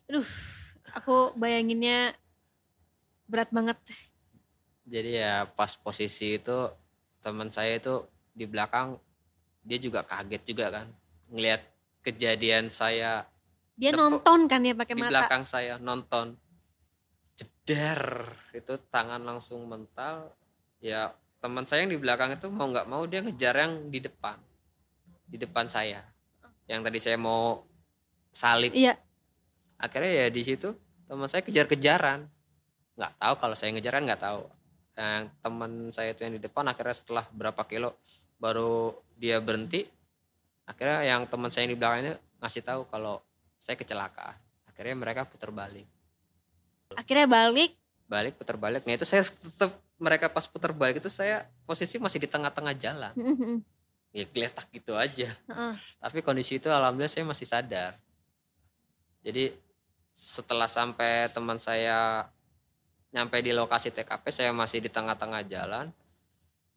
aduh 0.05 0.29
aku 0.93 1.33
bayanginnya 1.35 2.13
berat 3.25 3.49
banget 3.49 3.81
Jadi 4.85 5.17
ya 5.17 5.49
pas 5.49 5.73
posisi 5.75 6.37
itu 6.37 6.69
teman 7.19 7.49
saya 7.49 7.75
itu 7.75 8.05
di 8.31 8.45
belakang 8.45 9.01
dia 9.61 9.81
juga 9.81 10.05
kaget 10.05 10.45
juga 10.45 10.69
kan 10.71 10.87
ngelihat 11.33 11.63
kejadian 12.05 12.69
saya 12.69 13.25
dia 13.75 13.91
nonton 13.91 14.47
kan 14.47 14.63
ya 14.63 14.75
pakai 14.75 14.95
di 14.95 15.03
mata? 15.03 15.11
belakang 15.11 15.43
saya 15.43 15.75
nonton. 15.83 16.39
Jeder 17.35 18.31
itu 18.55 18.75
tangan 18.91 19.19
langsung 19.27 19.67
mental. 19.67 20.31
Ya 20.79 21.11
teman 21.43 21.67
saya 21.67 21.83
yang 21.83 21.91
di 21.91 21.99
belakang 21.99 22.39
itu 22.39 22.47
mau 22.55 22.71
nggak 22.71 22.87
mau 22.87 23.03
dia 23.11 23.21
ngejar 23.27 23.55
yang 23.59 23.91
di 23.91 23.99
depan. 23.99 24.39
Di 25.27 25.37
depan 25.43 25.67
saya. 25.67 26.07
Yang 26.71 26.81
tadi 26.87 26.99
saya 27.03 27.19
mau 27.19 27.67
salib. 28.31 28.71
Iya. 28.71 28.95
Akhirnya 29.83 30.13
ya 30.23 30.27
di 30.31 30.43
situ 30.47 30.71
teman 31.11 31.27
saya 31.27 31.43
kejar-kejaran. 31.43 32.31
Nggak 32.95 33.13
tahu 33.19 33.35
kalau 33.43 33.57
saya 33.59 33.75
ngejaran 33.75 34.07
nggak 34.07 34.23
tahu. 34.23 34.47
Yang 34.95 35.25
teman 35.43 35.73
saya 35.91 36.15
itu 36.15 36.23
yang 36.23 36.39
di 36.39 36.43
depan 36.47 36.71
akhirnya 36.71 36.95
setelah 36.95 37.27
berapa 37.35 37.67
kilo 37.67 37.99
baru 38.39 38.95
dia 39.19 39.43
berhenti 39.43 39.91
akhirnya 40.65 41.05
yang 41.05 41.29
teman 41.29 41.53
saya 41.53 41.69
yang 41.69 41.73
di 41.77 41.79
belakangnya 41.79 42.15
ngasih 42.41 42.63
tahu 42.65 42.89
kalau 42.89 43.21
saya 43.61 43.77
kecelakaan. 43.81 44.37
Akhirnya 44.69 44.97
mereka 44.99 45.25
putar 45.25 45.55
balik. 45.55 45.87
Akhirnya 46.93 47.25
balik? 47.31 47.73
Balik 48.05 48.35
putar 48.37 48.61
balik. 48.61 48.85
Nah 48.85 48.95
itu 48.97 49.07
saya 49.09 49.25
tetap 49.25 49.81
mereka 49.97 50.29
pas 50.29 50.45
putar 50.45 50.75
balik 50.75 51.01
itu 51.01 51.09
saya 51.09 51.47
posisi 51.65 51.97
masih 51.97 52.21
di 52.21 52.29
tengah-tengah 52.29 52.75
jalan. 52.77 53.15
Ya 54.15 54.25
geletak 54.31 54.71
gitu 54.71 54.95
aja. 54.95 55.35
Heeh. 55.35 55.75
tapi 55.99 56.23
kondisi 56.23 56.63
itu 56.63 56.71
alhamdulillah 56.71 57.11
saya 57.11 57.25
masih 57.27 57.47
sadar. 57.49 57.99
Jadi 59.25 59.57
setelah 60.15 60.71
sampai 60.71 61.27
teman 61.35 61.59
saya 61.59 62.29
nyampe 63.11 63.39
di 63.43 63.51
lokasi 63.51 63.91
TKP 63.91 64.25
saya 64.31 64.51
masih 64.55 64.85
di 64.85 64.91
tengah-tengah 64.91 65.43
jalan. 65.47 65.91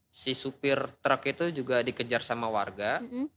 Si 0.09 0.33
supir 0.33 0.79
truk 1.03 1.21
itu 1.29 1.51
juga 1.53 1.83
dikejar 1.85 2.25
sama 2.25 2.49
warga. 2.49 3.03
Mm-mm. 3.05 3.29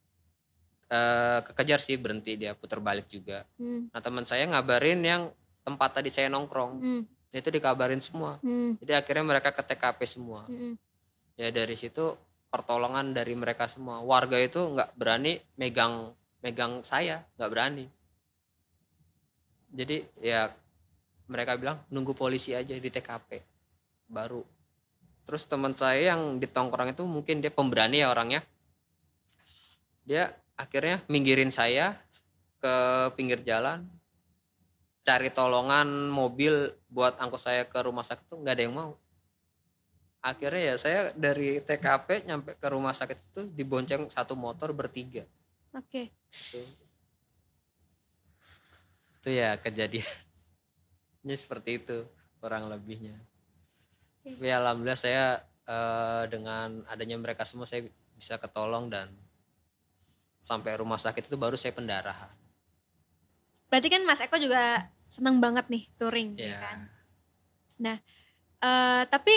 Eh, 0.90 1.38
kekejar 1.46 1.80
sih 1.80 1.96
berhenti 1.96 2.34
dia 2.34 2.52
putar 2.58 2.82
balik 2.82 3.06
juga. 3.06 3.46
Mm. 3.56 3.94
nah 3.94 4.00
teman 4.02 4.26
saya 4.26 4.44
ngabarin 4.50 5.00
yang 5.00 5.22
tempat 5.62 6.02
tadi 6.02 6.10
saya 6.10 6.26
nongkrong. 6.28 6.72
Mm. 6.82 7.02
itu 7.30 7.46
dikabarin 7.46 8.02
semua. 8.02 8.42
Mm. 8.42 8.82
jadi 8.82 8.98
akhirnya 8.98 9.22
mereka 9.22 9.54
ke 9.54 9.62
TKP 9.62 10.00
semua. 10.04 10.50
Mm. 10.50 10.74
ya 11.38 11.48
dari 11.54 11.78
situ 11.78 12.18
pertolongan 12.50 13.14
dari 13.14 13.38
mereka 13.38 13.70
semua. 13.70 14.02
Warga 14.02 14.36
itu 14.36 14.58
nggak 14.58 14.98
berani 14.98 15.38
megang 15.54 16.10
megang 16.42 16.82
saya 16.82 17.22
nggak 17.38 17.50
berani. 17.50 17.86
Jadi 19.70 20.02
ya 20.18 20.50
mereka 21.30 21.54
bilang 21.54 21.78
nunggu 21.94 22.10
polisi 22.18 22.50
aja 22.50 22.74
di 22.74 22.90
TKP 22.90 23.38
baru. 24.10 24.42
Terus 25.30 25.46
teman 25.46 25.78
saya 25.78 26.10
yang 26.10 26.42
di 26.42 26.50
tongkrong 26.50 26.90
itu 26.90 27.06
mungkin 27.06 27.38
dia 27.38 27.54
pemberani 27.54 28.02
ya 28.02 28.10
orangnya. 28.10 28.42
Dia 30.02 30.34
akhirnya 30.60 31.00
minggirin 31.08 31.48
saya 31.48 31.96
ke 32.60 32.74
pinggir 33.16 33.40
jalan 33.40 33.88
cari 35.00 35.32
tolongan 35.32 36.12
mobil 36.12 36.76
buat 36.92 37.16
angkut 37.16 37.40
saya 37.40 37.64
ke 37.64 37.80
rumah 37.80 38.04
sakit 38.04 38.28
tuh 38.28 38.36
nggak 38.44 38.54
ada 38.60 38.62
yang 38.68 38.76
mau 38.76 38.92
akhirnya 40.20 40.62
ya 40.62 40.74
saya 40.76 41.00
dari 41.16 41.64
TKP 41.64 42.28
nyampe 42.28 42.52
ke 42.60 42.68
rumah 42.68 42.92
sakit 42.92 43.16
itu 43.16 43.42
dibonceng 43.56 44.12
satu 44.12 44.36
motor 44.36 44.76
bertiga 44.76 45.24
Oke. 45.72 46.12
itu 46.28 46.60
itu 49.20 49.28
ya 49.32 49.56
kejadiannya 49.56 51.36
seperti 51.40 51.80
itu 51.80 52.04
kurang 52.36 52.68
lebihnya 52.68 53.16
Oke. 54.20 54.36
ya 54.44 54.60
alhamdulillah 54.60 55.00
saya 55.00 55.40
eh, 55.64 56.28
dengan 56.28 56.84
adanya 56.92 57.16
mereka 57.16 57.48
semua 57.48 57.64
saya 57.64 57.88
bisa 58.20 58.36
ketolong 58.36 58.92
dan 58.92 59.08
sampai 60.40 60.80
rumah 60.80 60.96
sakit 60.96 61.28
itu 61.28 61.36
baru 61.36 61.54
saya 61.54 61.76
pendarahan. 61.76 62.32
Berarti 63.70 63.88
kan 63.88 64.02
Mas 64.02 64.20
Eko 64.24 64.36
juga 64.40 64.90
seneng 65.06 65.38
banget 65.38 65.66
nih 65.70 65.84
touring, 65.98 66.34
ya 66.34 66.46
ya 66.50 66.56
kan? 66.58 66.78
Eh, 68.60 69.02
tapi 69.08 69.34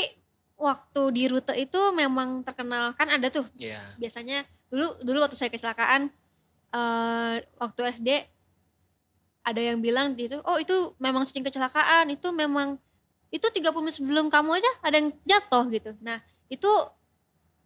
waktu 0.59 1.01
di 1.15 1.23
rute 1.31 1.55
itu 1.55 1.79
memang 1.95 2.43
terkenal 2.43 2.91
kan 2.99 3.07
ada 3.07 3.31
tuh. 3.31 3.47
Ya 3.55 3.79
biasanya 3.95 4.43
dulu 4.67 4.99
dulu 4.99 5.23
waktu 5.23 5.39
saya 5.39 5.51
kecelakaan 5.51 6.11
eh 6.73 7.35
waktu 7.61 7.81
SD 7.95 8.09
ada 9.43 9.61
yang 9.61 9.79
bilang 9.79 10.17
di 10.17 10.27
itu 10.27 10.39
oh 10.43 10.57
itu 10.59 10.95
memang 10.99 11.23
sering 11.23 11.45
kecelakaan 11.45 12.11
itu 12.11 12.31
memang 12.35 12.79
itu 13.29 13.43
30 13.43 13.69
menit 13.83 13.95
sebelum 13.97 14.25
kamu 14.27 14.59
aja 14.59 14.71
ada 14.83 14.95
yang 14.99 15.09
jatuh 15.23 15.65
gitu. 15.71 15.91
Nah 16.03 16.19
itu 16.51 16.69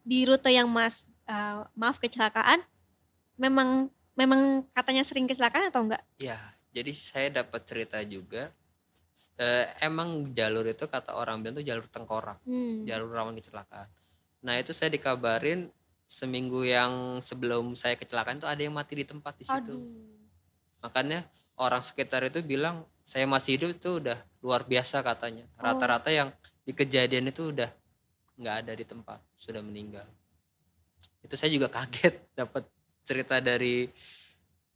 di 0.06 0.24
rute 0.30 0.54
yang 0.54 0.70
mas 0.70 1.10
eh, 1.26 1.66
maaf 1.74 1.98
kecelakaan 1.98 2.62
memang 3.38 3.90
memang 4.18 4.66
katanya 4.74 5.06
sering 5.06 5.30
kecelakaan 5.30 5.70
atau 5.70 5.86
enggak 5.86 6.04
ya 6.18 6.38
jadi 6.74 6.92
saya 6.94 7.28
dapat 7.42 7.62
cerita 7.66 7.98
juga 8.06 8.54
eh, 9.38 9.66
emang 9.82 10.34
jalur 10.34 10.66
itu 10.70 10.86
kata 10.86 11.18
orang 11.18 11.42
bilang 11.42 11.58
tuh 11.58 11.66
jalur 11.66 11.86
tengkorak 11.90 12.38
hmm. 12.46 12.86
jalur 12.86 13.10
rawan 13.10 13.34
kecelakaan. 13.34 13.90
Nah 14.46 14.62
itu 14.62 14.72
saya 14.78 14.94
dikabarin 14.94 15.74
seminggu 16.06 16.64
yang 16.64 17.20
sebelum 17.20 17.74
saya 17.74 17.98
kecelakaan 17.98 18.40
tuh 18.40 18.50
ada 18.50 18.62
yang 18.62 18.78
mati 18.78 18.94
di 18.94 19.06
tempat 19.10 19.34
di 19.42 19.46
situ. 19.50 19.74
aduh 19.74 19.82
Makanya 20.86 21.26
orang 21.58 21.82
sekitar 21.82 22.22
itu 22.30 22.46
bilang 22.46 22.86
saya 23.02 23.26
masih 23.26 23.58
hidup 23.58 23.70
itu 23.74 23.90
udah 23.98 24.22
luar 24.46 24.62
biasa 24.64 25.02
katanya. 25.02 25.50
Oh. 25.58 25.66
Rata-rata 25.66 26.14
yang 26.14 26.30
di 26.62 26.72
kejadian 26.78 27.34
itu 27.34 27.50
udah 27.50 27.74
nggak 28.38 28.56
ada 28.62 28.72
di 28.78 28.86
tempat, 28.86 29.18
sudah 29.34 29.66
meninggal. 29.66 30.06
Itu 31.26 31.34
saya 31.34 31.50
juga 31.50 31.74
kaget 31.74 32.22
dapat 32.40 32.70
cerita 33.08 33.40
dari 33.40 33.88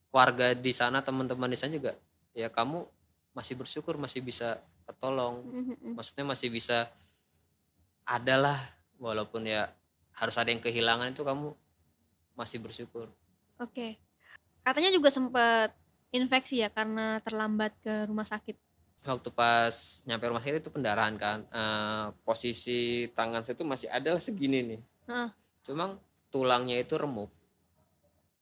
warga 0.09 0.55
di 0.55 0.71
sana, 0.71 1.03
teman-teman 1.03 1.51
di 1.51 1.59
sana 1.59 1.75
juga. 1.75 1.93
Ya 2.31 2.47
kamu 2.47 2.87
masih 3.31 3.55
bersyukur 3.55 3.95
masih 3.95 4.19
bisa 4.19 4.59
ketolong 4.83 5.39
Mhm. 5.47 5.95
maksudnya 5.95 6.27
masih 6.27 6.51
bisa 6.51 6.91
adalah 8.03 8.59
walaupun 8.99 9.47
ya 9.47 9.71
harus 10.19 10.35
ada 10.35 10.51
yang 10.51 10.59
kehilangan 10.59 11.15
itu 11.15 11.23
kamu 11.23 11.55
masih 12.35 12.59
bersyukur 12.59 13.07
oke 13.55 13.87
katanya 14.67 14.91
juga 14.91 15.07
sempat 15.07 15.71
infeksi 16.11 16.59
ya 16.59 16.67
karena 16.67 17.23
terlambat 17.23 17.71
ke 17.79 18.03
rumah 18.11 18.27
sakit 18.27 18.59
waktu 19.07 19.29
pas 19.31 20.03
nyampe 20.03 20.27
rumah 20.27 20.43
sakit 20.43 20.59
itu 20.59 20.71
pendarahan 20.75 21.15
kan 21.15 21.47
Eh, 21.47 22.05
posisi 22.27 23.07
tangan 23.15 23.47
saya 23.47 23.55
itu 23.55 23.63
masih 23.63 23.87
ada 23.87 24.19
segini 24.19 24.75
nih 24.75 24.81
Heeh. 25.07 25.29
cuma 25.63 25.95
tulangnya 26.27 26.83
itu 26.83 26.99
remuk 26.99 27.31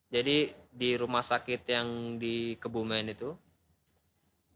jadi 0.10 0.38
di 0.70 0.90
rumah 0.96 1.22
sakit 1.22 1.62
yang 1.66 1.88
di 2.18 2.58
Kebumen 2.58 3.10
itu 3.10 3.34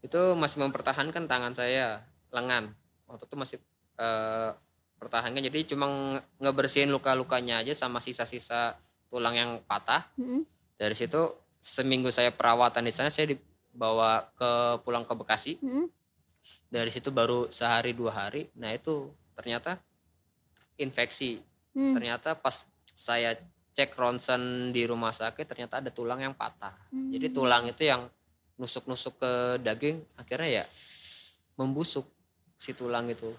itu 0.00 0.20
masih 0.36 0.60
mempertahankan 0.60 1.24
tangan 1.24 1.54
saya 1.54 2.04
lengan 2.28 2.74
waktu 3.06 3.24
itu 3.24 3.36
masih 3.36 3.58
eh, 3.96 4.50
pertahankan 4.98 5.40
jadi 5.40 5.60
cuma 5.64 5.86
nge- 5.86 6.24
ngebersihin 6.40 6.90
luka-lukanya 6.90 7.62
aja 7.62 7.72
sama 7.72 7.98
sisa-sisa 7.98 8.76
tulang 9.08 9.34
yang 9.34 9.50
patah 9.64 10.10
Mhm. 10.18 10.42
dari 10.76 10.94
situ 10.94 11.32
seminggu 11.62 12.10
saya 12.10 12.28
perawatan 12.28 12.84
di 12.84 12.92
sana 12.92 13.08
saya 13.08 13.32
dibawa 13.32 14.28
ke 14.34 14.50
pulang 14.82 15.06
ke 15.06 15.14
Bekasi 15.14 15.52
Mhm. 15.62 15.86
dari 16.68 16.90
situ 16.90 17.08
baru 17.08 17.48
sehari 17.48 17.94
dua 17.94 18.12
hari 18.12 18.50
nah 18.52 18.68
itu 18.68 19.08
ternyata 19.34 19.78
infeksi 20.76 21.40
Hmm. 21.72 21.90
ternyata 21.90 22.34
pas 22.34 22.62
saya 22.94 23.34
cek 23.74 23.90
ronsen 23.98 24.70
di 24.70 24.86
rumah 24.86 25.10
sakit 25.10 25.44
ternyata 25.50 25.82
ada 25.82 25.90
tulang 25.90 26.22
yang 26.22 26.32
patah. 26.32 26.72
Jadi 26.90 27.26
Hmm. 27.28 27.36
tulang 27.36 27.64
itu 27.66 27.82
yang 27.82 28.06
nusuk-nusuk 28.54 29.18
ke 29.18 29.32
daging 29.66 29.98
akhirnya 30.14 30.62
ya 30.62 30.64
membusuk 31.58 32.06
si 32.54 32.70
tulang 32.70 33.10
itu. 33.10 33.34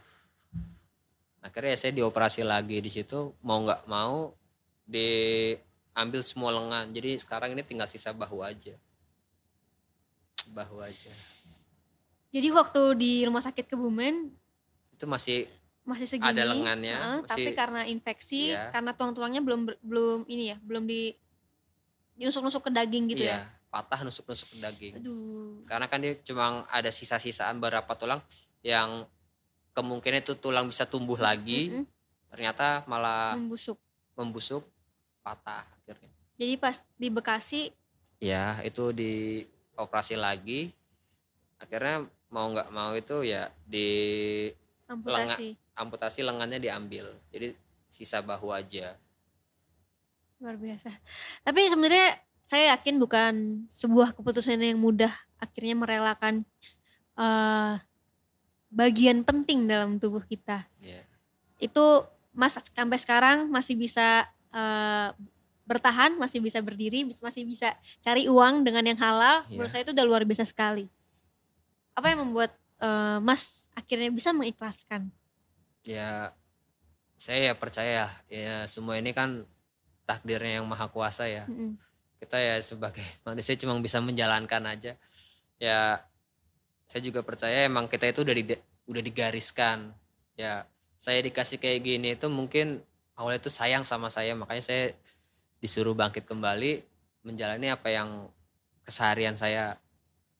Akhirnya 1.39 1.71
ya 1.73 1.79
saya 1.79 1.91
dioperasi 1.95 2.43
lagi 2.43 2.83
di 2.83 2.91
situ 2.91 3.31
mau 3.47 3.63
nggak 3.63 3.87
mau 3.87 4.35
diambil 4.83 6.21
semua 6.21 6.51
lengan. 6.51 6.91
Jadi 6.91 7.15
sekarang 7.15 7.55
ini 7.55 7.63
tinggal 7.63 7.87
sisa 7.87 8.11
bahu 8.11 8.43
aja. 8.43 8.75
Bahu 10.51 10.83
aja. 10.83 11.13
Jadi 12.35 12.51
waktu 12.51 12.81
di 12.99 13.11
rumah 13.23 13.39
sakit 13.39 13.71
Kebumen? 13.71 14.27
Itu 14.91 15.07
masih 15.07 15.47
masih 15.85 16.07
segini. 16.09 16.33
Ada 16.33 16.43
lengannya, 16.43 16.93
heeh, 16.93 17.17
masih- 17.21 17.29
tapi 17.29 17.49
karena 17.53 17.81
infeksi, 17.85 18.51
Iya. 18.51 18.69
karena 18.69 18.91
tulang-tulangnya 18.91 19.39
belum 19.39 19.61
belum 19.79 20.19
ini 20.25 20.43
ya, 20.49 20.57
belum 20.59 20.83
di 20.83 21.13
dinusuk-nusuk 22.15 22.63
ke 22.63 22.71
daging 22.71 23.11
gitu 23.11 23.21
iya 23.21 23.43
ya. 23.43 23.47
patah 23.67 23.99
nusuk-nusuk 24.01 24.47
ke 24.47 24.57
daging 24.57 24.93
Aduh. 24.97 25.67
karena 25.67 25.85
kan 25.85 25.99
dia 25.99 26.15
cuma 26.23 26.63
ada 26.71 26.87
sisa-sisaan 26.87 27.59
beberapa 27.59 27.91
tulang 27.93 28.23
yang 28.63 29.03
kemungkinan 29.73 30.23
itu 30.23 30.31
tulang 30.33 30.63
bisa 30.65 30.87
tumbuh 30.87 31.19
lagi 31.19 31.75
Mm-mm, 31.75 31.83
ternyata 32.31 32.87
malah 32.87 33.35
membusuk. 33.35 33.75
membusuk 34.15 34.63
patah 35.21 35.67
akhirnya 35.75 36.07
Jadi 36.35 36.53
pas 36.55 36.79
di 36.95 37.07
Bekasi 37.11 37.61
ya 38.17 38.63
itu 38.63 38.95
dioperasi 38.95 40.15
lagi 40.15 40.71
akhirnya 41.59 42.07
mau 42.27 42.47
nggak 42.47 42.71
mau 42.71 42.95
itu 42.95 43.27
ya 43.27 43.51
di 43.61 43.91
amputasi. 44.87 45.51
Amputasi 45.75 46.23
lengannya 46.23 46.59
diambil 46.59 47.11
jadi 47.29 47.53
sisa 47.91 48.19
bahu 48.19 48.51
aja 48.51 48.95
Luar 50.35 50.59
biasa. 50.59 50.91
Tapi 51.47 51.71
sebenarnya 51.71 52.19
saya 52.43 52.75
yakin 52.75 52.99
bukan 52.99 53.33
sebuah 53.71 54.11
keputusan 54.19 54.59
yang 54.59 54.77
mudah 54.77 55.09
akhirnya 55.39 55.79
merelakan 55.79 56.43
eh, 57.15 57.73
bagian 58.67 59.23
penting 59.23 59.63
dalam 59.65 59.95
tubuh 59.95 60.19
kita. 60.27 60.67
ya 60.83 61.01
Itu 61.55 62.03
Mas 62.35 62.59
sampai 62.59 62.99
sekarang 62.99 63.47
masih 63.47 63.79
bisa 63.79 64.27
eh, 64.51 65.09
bertahan, 65.65 66.19
masih 66.19 66.43
bisa 66.43 66.59
berdiri, 66.59 67.07
masih 67.07 67.47
bisa 67.47 67.73
cari 68.03 68.27
uang 68.27 68.67
dengan 68.67 68.85
yang 68.85 68.99
halal. 68.99 69.47
Menurut 69.47 69.71
Iya. 69.71 69.73
saya 69.79 69.83
itu 69.87 69.95
udah 69.95 70.05
luar 70.05 70.21
biasa 70.27 70.43
sekali. 70.45 70.91
Apa 71.95 72.11
yang 72.11 72.27
membuat 72.27 72.51
eh, 72.83 73.17
Mas 73.23 73.71
akhirnya 73.71 74.11
bisa 74.11 74.35
mengikhlaskan? 74.35 75.07
Ya 75.85 76.33
saya 77.15 77.51
ya 77.51 77.53
percaya 77.55 78.03
ya. 78.27 78.65
Semua 78.67 78.99
ini 78.99 79.15
kan 79.15 79.45
takdirnya 80.05 80.61
yang 80.61 80.67
maha 80.67 80.89
kuasa 80.89 81.29
ya. 81.29 81.45
Mm-mm. 81.47 81.77
kita 82.15 82.39
ya 82.39 82.57
sebagai 82.63 83.05
manusia 83.27 83.53
cuma 83.55 83.77
bisa 83.79 84.01
menjalankan 84.01 84.63
aja. 84.65 84.97
Ya 85.61 86.03
saya 86.89 87.01
juga 87.01 87.21
percaya 87.21 87.65
emang 87.65 87.87
kita 87.87 88.09
itu 88.09 88.25
udah 88.25 88.35
di, 88.35 88.43
udah 88.89 89.01
digariskan. 89.05 89.93
Ya 90.35 90.67
saya 90.97 91.21
dikasih 91.21 91.61
kayak 91.61 91.79
gini 91.85 92.07
itu 92.17 92.27
mungkin 92.27 92.81
awalnya 93.15 93.45
itu 93.45 93.51
sayang 93.53 93.85
sama 93.85 94.09
saya. 94.09 94.33
Makanya 94.33 94.63
saya 94.65 94.83
disuruh 95.61 95.95
bangkit 95.95 96.27
kembali 96.27 96.83
menjalani 97.25 97.71
apa 97.71 97.87
yang 97.93 98.27
keseharian 98.83 99.37
saya. 99.37 99.77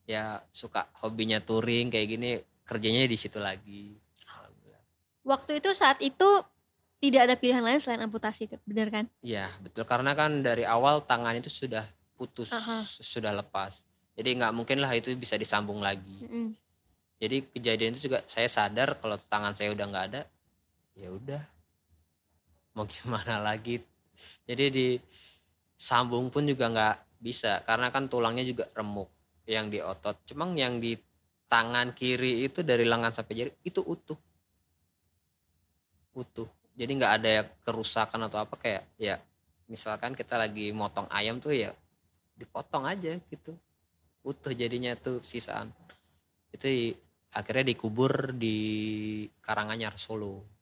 Ya 0.06 0.42
suka 0.54 0.86
hobinya 1.02 1.42
touring 1.42 1.90
kayak 1.90 2.08
gini 2.08 2.30
kerjanya 2.62 3.06
di 3.10 3.18
situ 3.18 3.42
lagi. 3.42 4.05
Waktu 5.26 5.58
itu 5.58 5.74
saat 5.74 5.98
itu 5.98 6.28
tidak 7.02 7.20
ada 7.26 7.34
pilihan 7.34 7.60
lain 7.60 7.82
selain 7.82 8.06
amputasi, 8.06 8.46
benar 8.62 8.88
kan? 8.94 9.04
Iya 9.20 9.50
betul. 9.58 9.82
Karena 9.84 10.14
kan 10.14 10.40
dari 10.40 10.62
awal 10.62 11.02
tangan 11.02 11.34
itu 11.34 11.50
sudah 11.50 11.82
putus 12.14 12.48
Aha. 12.54 12.86
sudah 12.86 13.34
lepas. 13.34 13.82
Jadi 14.16 14.38
nggak 14.38 14.54
mungkin 14.56 14.80
lah 14.80 14.94
itu 14.96 15.12
bisa 15.18 15.36
disambung 15.36 15.82
lagi. 15.82 16.24
Mm-mm. 16.24 16.54
jadi 17.16 17.48
kejadian 17.48 17.96
itu 17.96 18.12
juga 18.12 18.20
saya 18.28 18.44
sadar 18.44 19.00
kalau 19.00 19.16
tangan 19.16 19.56
saya 19.56 19.72
udah 19.72 19.86
nggak 19.88 20.04
ada 20.12 20.22
ya 20.96 21.08
udah. 21.12 21.42
Mau 22.76 22.84
gimana 22.88 23.40
lagi? 23.52 23.80
Jadi 24.46 24.64
di 24.72 24.88
sambung 25.76 26.32
pun 26.32 26.48
juga 26.48 26.72
nggak 26.72 26.96
bisa 27.20 27.60
karena 27.64 27.92
kan 27.92 28.08
tulangnya 28.08 28.44
juga 28.44 28.68
remuk 28.72 29.08
yang 29.44 29.68
di 29.68 29.82
otot. 29.82 30.16
Cuma 30.28 30.48
yang 30.56 30.80
di 30.80 30.96
tangan 31.48 31.92
kiri 31.92 32.46
itu 32.46 32.64
dari 32.64 32.84
lengan 32.84 33.12
sampai 33.12 33.34
jari 33.36 33.52
itu 33.62 33.80
utuh 33.84 34.18
utuh. 36.16 36.48
Jadi 36.76 36.90
nggak 36.96 37.14
ada 37.20 37.44
kerusakan 37.64 38.26
atau 38.26 38.40
apa 38.40 38.56
kayak 38.56 38.82
ya 38.96 39.20
misalkan 39.68 40.16
kita 40.16 40.40
lagi 40.40 40.72
motong 40.72 41.04
ayam 41.12 41.36
tuh 41.36 41.52
ya 41.52 41.76
dipotong 42.36 42.88
aja 42.88 43.20
gitu. 43.28 43.52
Utuh 44.24 44.56
jadinya 44.56 44.96
tuh 44.96 45.20
sisaan. 45.20 45.70
Itu 46.50 46.66
akhirnya 47.30 47.64
dikubur 47.68 48.32
di 48.32 48.56
Karanganyar 49.44 49.94
Solo. 50.00 50.56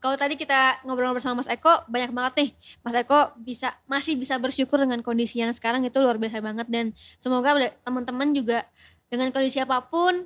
Kalau 0.00 0.16
tadi 0.16 0.32
kita 0.32 0.80
ngobrol 0.88 1.12
bersama 1.12 1.44
Mas 1.44 1.50
Eko, 1.52 1.84
banyak 1.84 2.08
banget 2.08 2.34
nih. 2.40 2.50
Mas 2.80 2.96
Eko 2.96 3.36
bisa 3.36 3.76
masih 3.84 4.16
bisa 4.16 4.40
bersyukur 4.40 4.80
dengan 4.80 5.04
kondisi 5.04 5.44
yang 5.44 5.52
sekarang 5.52 5.84
itu 5.84 6.00
luar 6.00 6.16
biasa 6.16 6.40
banget. 6.40 6.66
Dan 6.72 6.96
semoga 7.20 7.52
teman-teman 7.84 8.32
juga 8.32 8.64
dengan 9.12 9.28
kondisi 9.28 9.60
apa 9.60 9.84
pun 9.84 10.24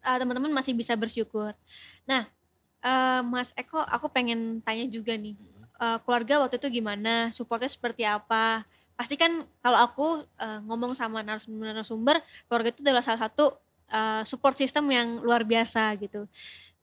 eh, 0.00 0.16
teman-teman 0.16 0.48
masih 0.56 0.72
bisa 0.72 0.96
bersyukur. 0.96 1.52
Nah, 2.08 2.24
eh, 2.84 3.20
Mas 3.24 3.50
Eko, 3.56 3.80
aku 3.84 4.06
pengen 4.12 4.60
tanya 4.66 4.84
juga 4.88 5.14
nih, 5.16 5.36
eh, 5.80 5.98
keluarga 6.04 6.34
waktu 6.46 6.56
itu 6.60 6.68
gimana? 6.82 7.30
Supportnya 7.34 7.70
seperti 7.70 8.02
apa? 8.08 8.64
Pasti 8.98 9.16
kan 9.16 9.44
kalau 9.64 9.78
aku 9.80 10.06
eh, 10.40 10.60
ngomong 10.68 10.92
sama 10.96 11.24
narasumber-narasumber, 11.24 12.20
keluarga 12.48 12.68
itu 12.72 12.80
adalah 12.84 13.04
salah 13.04 13.28
satu 13.28 13.54
eh, 13.90 14.22
support 14.28 14.56
system 14.56 14.88
yang 14.92 15.20
luar 15.24 15.42
biasa 15.44 15.96
gitu. 16.00 16.26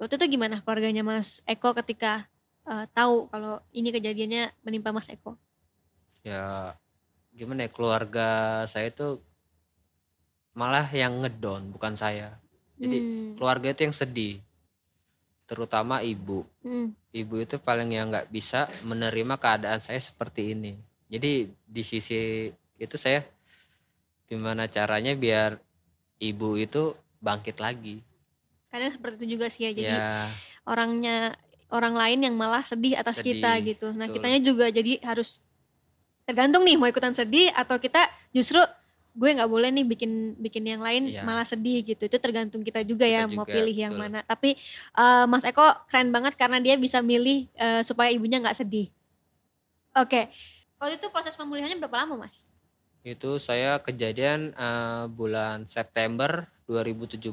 Waktu 0.01 0.13
itu 0.21 0.37
gimana 0.37 0.61
keluarganya 0.65 1.01
Mas 1.05 1.41
Eko 1.49 1.73
ketika 1.77 2.25
eh, 2.69 2.85
tahu 2.93 3.29
kalau 3.31 3.61
ini 3.73 3.89
kejadiannya 3.93 4.53
menimpa 4.65 4.91
Mas 4.93 5.09
Eko? 5.09 5.37
ya 6.25 6.75
gimana 7.31 7.65
ya 7.65 7.69
keluarga 7.71 8.27
saya 8.67 8.89
itu 8.91 9.21
malah 10.57 10.87
yang 10.89 11.21
ngedon 11.21 11.69
bukan 11.73 11.93
saya 11.93 12.41
jadi 12.81 12.97
Hmm, 12.97 13.37
keluarga 13.37 13.67
itu 13.73 13.81
yang 13.85 13.95
sedih 13.95 14.41
terutama 15.47 16.03
ibu 16.03 16.43
hmm, 16.61 16.93
ibu 17.15 17.35
itu 17.39 17.55
paling 17.57 17.95
yang 17.95 18.11
nggak 18.11 18.29
bisa 18.29 18.67
menerima 18.83 19.39
keadaan 19.39 19.79
saya 19.79 19.97
seperti 19.97 20.53
ini 20.53 20.75
jadi 21.07 21.47
di 21.47 21.83
sisi 21.87 22.51
itu 22.77 22.95
saya 22.99 23.23
gimana 24.27 24.67
caranya 24.67 25.15
biar 25.15 25.55
ibu 26.19 26.59
itu 26.59 26.93
bangkit 27.23 27.57
lagi 27.63 28.03
kadang 28.67 28.91
seperti 28.91 29.15
itu 29.23 29.39
juga 29.39 29.47
sih 29.47 29.63
ya. 29.63 29.71
Jadi 29.71 29.95
ya 29.95 30.27
orangnya 30.67 31.33
orang 31.71 31.95
lain 31.95 32.19
yang 32.27 32.35
malah 32.35 32.61
sedih 32.61 32.99
atas 32.99 33.23
Sedih, 33.23 33.39
kita 33.39 33.51
gitu. 33.63 33.87
Nah, 33.95 34.11
betul. 34.11 34.19
kitanya 34.19 34.39
juga 34.43 34.65
jadi 34.67 34.93
harus 35.01 35.39
tergantung 36.27 36.67
nih 36.67 36.75
mau 36.75 36.91
ikutan 36.91 37.15
sedih 37.15 37.47
atau 37.55 37.79
kita 37.79 38.03
justru 38.35 38.59
gue 39.17 39.29
nggak 39.33 39.49
boleh 39.49 39.73
nih 39.73 39.81
bikin 39.81 40.37
bikin 40.37 40.61
yang 40.61 40.77
lain 40.77 41.09
Iya. 41.09 41.25
malah 41.25 41.41
sedih 41.41 41.81
gitu. 41.81 42.05
Itu 42.05 42.21
tergantung 42.21 42.61
kita 42.61 42.85
juga 42.85 43.09
ya 43.09 43.25
Kita 43.25 43.33
mau 43.33 43.49
juga, 43.49 43.57
pilih 43.57 43.73
yang 43.73 43.97
betul. 43.97 44.03
mana. 44.05 44.19
Tapi 44.21 44.53
eh, 44.93 45.25
Mas 45.25 45.41
Eko 45.41 45.65
keren 45.89 46.13
banget 46.13 46.37
karena 46.37 46.61
dia 46.61 46.77
bisa 46.77 47.01
milih 47.01 47.49
eh, 47.51 47.81
supaya 47.81 48.13
ibunya 48.13 48.37
nggak 48.37 48.53
sedih. 48.55 48.93
Oke. 49.91 50.29
Waktu 50.77 51.01
itu 51.01 51.09
proses 51.09 51.33
pemulihannya 51.33 51.81
berapa 51.81 52.05
lama, 52.05 52.29
Mas? 52.29 52.45
itu 53.01 53.39
saya 53.39 53.79
kejadian 53.79 54.51
eh, 54.51 55.05
bulan 55.07 55.63
September 55.63 56.43
2017 56.67 57.31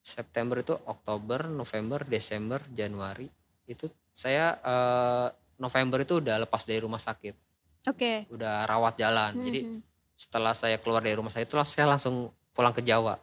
September 0.00 0.56
itu 0.58 0.74
Oktober, 0.84 1.46
November, 1.46 2.04
Desember, 2.04 2.60
Januari 2.70 3.28
itu 3.64 3.88
saya 4.12 4.58
eh, 4.60 5.28
November 5.56 6.00
itu 6.00 6.20
udah 6.20 6.40
lepas 6.40 6.64
dari 6.64 6.80
rumah 6.80 7.00
sakit, 7.00 7.32
Oke. 7.82 8.28
udah 8.28 8.64
rawat 8.64 8.94
jalan. 8.94 9.32
Hmm, 9.32 9.44
Jadi 9.44 9.60
hmm. 9.62 9.80
setelah 10.14 10.52
saya 10.52 10.76
keluar 10.76 11.00
dari 11.00 11.14
rumah 11.14 11.28
sakit 11.28 11.44
itu 11.44 11.56
saya 11.64 11.86
langsung 11.86 12.28
pulang 12.50 12.70
ke 12.70 12.82
Jawa, 12.82 13.16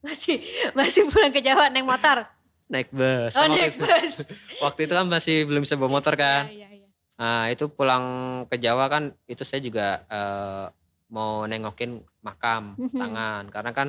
masih 0.00 0.40
masih 0.72 1.06
pulang 1.06 1.28
ke 1.28 1.40
Jawa 1.40 1.68
naik 1.68 1.84
motor. 1.84 2.24
naik 2.66 2.88
bus. 2.88 3.34
Oh, 3.34 3.42
Kan 3.42 3.50
waktu 3.50 3.60
naik 3.60 3.74
itu- 3.74 3.82
bus. 3.82 4.14
Waktu 4.64 4.80
itu 4.82 4.92
kan 4.92 5.06
masih 5.06 5.36
belum 5.42 5.60
bisa 5.60 5.74
bawa 5.74 5.90
motor 5.92 6.14
kan. 6.14 6.46
Iya, 6.46 6.68
iya, 6.70 6.84
iya. 6.84 6.88
Nah 7.16 7.50
itu 7.50 7.66
pulang 7.66 8.04
ke 8.46 8.56
Jawa 8.56 8.86
kan 8.86 9.10
itu 9.26 9.42
saya 9.42 9.58
juga 9.58 9.86
eh, 10.06 10.66
mau 11.10 11.44
nengokin 11.44 11.98
makam 12.20 12.78
Mhm. 12.78 12.94
tangan 12.94 13.42
karena 13.48 13.72
kan 13.72 13.88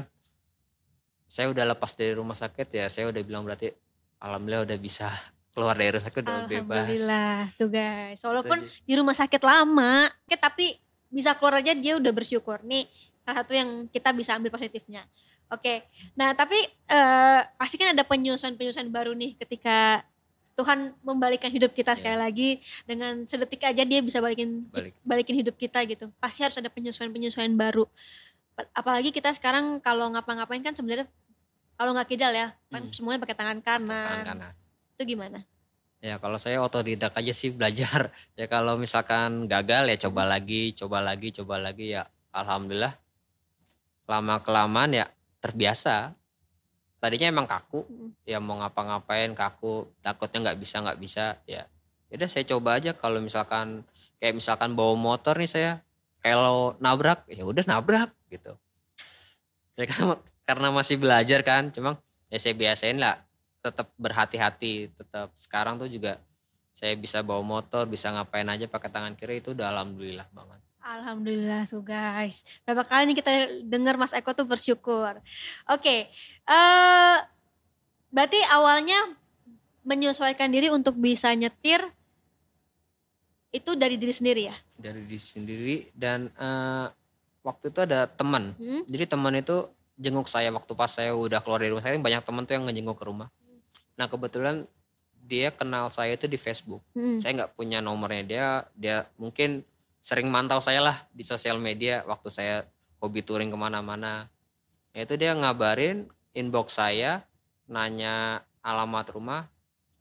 saya 1.25 1.47
udah 1.47 1.63
lepas 1.65 1.93
dari 1.93 2.11
rumah 2.11 2.33
sakit 2.33 2.67
ya 2.71 2.85
saya 2.87 3.07
udah 3.07 3.21
bilang 3.21 3.45
berarti 3.45 3.69
alhamdulillah 4.17 4.65
udah 4.65 4.77
bisa 4.77 5.07
keluar 5.51 5.75
dari 5.75 5.91
rumah 5.91 6.05
sakit 6.05 6.21
udah 6.21 6.37
bebas. 6.45 6.75
Alhamdulillah 6.79 7.39
tuh 7.55 7.69
guys. 7.69 8.19
Walaupun 8.21 8.57
di 8.63 8.93
rumah 8.95 9.13
sakit 9.13 9.41
lama, 9.41 9.93
oke, 10.07 10.35
tapi 10.35 10.79
bisa 11.07 11.35
keluar 11.35 11.59
aja 11.59 11.71
dia 11.71 11.93
udah 11.95 12.11
bersyukur. 12.11 12.63
Nih 12.63 12.87
salah 13.21 13.43
satu 13.43 13.51
yang 13.51 13.69
kita 13.87 14.11
bisa 14.11 14.33
ambil 14.33 14.49
positifnya. 14.49 15.03
Oke, 15.47 15.83
nah 16.15 16.31
tapi 16.31 16.55
eh, 16.87 17.39
pasti 17.59 17.75
kan 17.75 17.91
ada 17.91 18.01
penyusuan-penyusuan 18.01 18.87
baru 18.87 19.11
nih 19.11 19.35
ketika 19.35 19.99
Tuhan 20.51 20.95
membalikan 21.01 21.47
hidup 21.47 21.71
kita 21.71 21.95
sekali 21.95 22.15
Iya. 22.15 22.23
lagi 22.23 22.49
dengan 22.83 23.23
sedetik 23.23 23.59
aja 23.61 23.83
dia 23.83 23.99
bisa 23.99 24.19
balikin 24.19 24.67
Balik. 24.67 24.95
balikin 25.03 25.35
hidup 25.35 25.55
kita 25.55 25.83
gitu. 25.83 26.07
Pasti 26.19 26.43
harus 26.43 26.55
ada 26.55 26.71
penyesuaian-penyesuaian 26.71 27.51
baru. 27.51 27.83
Apalagi 28.71 29.11
kita 29.11 29.31
sekarang 29.31 29.79
kalau 29.79 30.11
ngapa-ngapain 30.11 30.61
kan 30.61 30.71
sebenarnya 30.71 31.07
kalau 31.75 31.91
nggak 31.91 32.07
kidal 32.07 32.29
ya, 32.29 32.53
kan 32.69 32.87
Hmm. 32.87 32.93
semuanya 32.93 33.19
pakai 33.19 33.35
tangan 33.35 33.59
kanan. 33.59 33.89
tangan 33.89 34.23
kanan. 34.27 34.53
Itu 34.95 35.03
gimana? 35.07 35.43
Ya 36.01 36.17
kalau 36.17 36.41
saya 36.41 36.57
otodidak 36.65 37.13
aja 37.13 37.33
sih 37.33 37.53
belajar. 37.53 38.09
Ya 38.39 38.49
kalau 38.49 38.73
misalkan 38.75 39.45
gagal 39.45 39.85
ya 39.93 39.97
coba 40.09 40.25
lagi, 40.25 40.73
coba 40.73 40.97
lagi, 40.97 41.29
coba 41.29 41.61
lagi 41.61 41.93
ya 41.93 42.09
alhamdulillah 42.33 42.97
lama 44.09 44.41
kelamaan 44.41 44.91
ya 44.97 45.05
terbiasa. 45.39 46.11
Tadinya 47.01 47.33
emang 47.33 47.49
kaku, 47.49 47.81
ya 48.29 48.37
mau 48.37 48.61
ngapa-ngapain 48.61 49.33
kaku, 49.33 49.89
takutnya 50.05 50.49
nggak 50.49 50.59
bisa 50.61 50.75
nggak 50.85 50.99
bisa 51.01 51.25
ya. 51.49 51.65
Udah 52.13 52.29
saya 52.29 52.45
coba 52.45 52.77
aja 52.77 52.93
kalau 52.93 53.17
misalkan 53.21 53.85
kayak 54.21 54.37
misalkan 54.37 54.77
bawa 54.77 54.93
motor 54.93 55.33
nih 55.37 55.49
saya 55.49 55.71
kalau 56.21 56.77
nabrak 56.77 57.25
ya 57.29 57.45
udah 57.45 57.65
nabrak 57.65 58.09
gitu. 58.29 58.57
Ya 59.79 59.87
kan 59.87 60.19
karena 60.45 60.69
masih 60.69 61.01
belajar 61.01 61.41
kan, 61.41 61.73
cuma 61.73 61.97
ya 62.29 62.37
saya 62.37 62.53
biasain 62.53 63.01
lah 63.01 63.17
tetap 63.61 63.93
berhati-hati, 63.95 64.89
tetap 64.91 65.29
sekarang 65.37 65.77
tuh 65.77 65.87
juga 65.87 66.17
saya 66.73 66.97
bisa 66.97 67.21
bawa 67.21 67.45
motor, 67.45 67.85
bisa 67.85 68.09
ngapain 68.09 68.47
aja 68.49 68.65
pakai 68.65 68.89
tangan 68.89 69.13
kiri 69.13 69.39
itu 69.39 69.53
udah 69.53 69.69
alhamdulillah 69.69 70.25
banget. 70.33 70.59
Alhamdulillah 70.81 71.69
tuh 71.69 71.85
guys. 71.85 72.41
Berapa 72.65 72.81
kali 72.89 73.13
nih 73.13 73.17
kita 73.21 73.31
dengar 73.69 74.01
Mas 74.01 74.17
Eko 74.17 74.33
tuh 74.33 74.49
bersyukur. 74.49 75.21
Oke, 75.69 76.09
eh 76.49 77.17
berarti 78.09 78.39
awalnya 78.49 78.97
menyesuaikan 79.85 80.49
diri 80.49 80.73
untuk 80.73 80.97
bisa 80.97 81.29
nyetir 81.37 81.85
itu 83.53 83.77
dari 83.77 83.95
diri 84.01 84.13
sendiri 84.15 84.41
ya? 84.49 84.55
Dari 84.73 85.05
diri 85.05 85.21
sendiri 85.21 85.75
dan 85.93 86.33
eh, 86.33 86.87
waktu 87.45 87.69
itu 87.69 87.79
ada 87.85 88.09
teman 88.09 88.57
Hmm? 88.57 88.81
Jadi 88.89 89.05
teman 89.05 89.37
itu 89.37 89.69
jenguk 90.01 90.25
saya 90.25 90.49
waktu 90.49 90.73
pas 90.73 90.89
saya 90.89 91.13
udah 91.13 91.45
keluar 91.45 91.61
dari 91.61 91.69
rumah 91.69 91.85
saya 91.85 91.93
banyak 92.01 92.25
teman 92.25 92.41
tuh 92.49 92.57
yang 92.57 92.65
ngejenguk 92.65 92.97
ke 92.97 93.05
rumah. 93.05 93.29
Nah 94.01 94.09
kebetulan 94.09 94.65
dia 95.29 95.53
kenal 95.53 95.93
saya 95.93 96.17
itu 96.17 96.25
di 96.25 96.41
Facebook. 96.41 96.81
Hmm. 96.97 97.21
Saya 97.21 97.37
nggak 97.37 97.53
punya 97.53 97.85
nomornya 97.85 98.23
dia. 98.25 98.47
Dia 98.73 99.05
mungkin 99.21 99.61
sering 100.01 100.25
mantau 100.33 100.57
saya 100.57 100.81
lah 100.81 100.97
di 101.13 101.21
sosial 101.21 101.61
media 101.61 102.01
waktu 102.09 102.33
saya 102.33 102.55
hobi 102.97 103.21
touring 103.21 103.53
ke 103.53 103.57
mana-mana. 103.61 104.25
Ya 104.97 105.05
Itu 105.05 105.21
dia 105.21 105.37
ngabarin 105.37 106.09
inbox 106.33 106.81
saya, 106.81 107.21
nanya 107.69 108.41
alamat 108.65 109.05
rumah, 109.13 109.45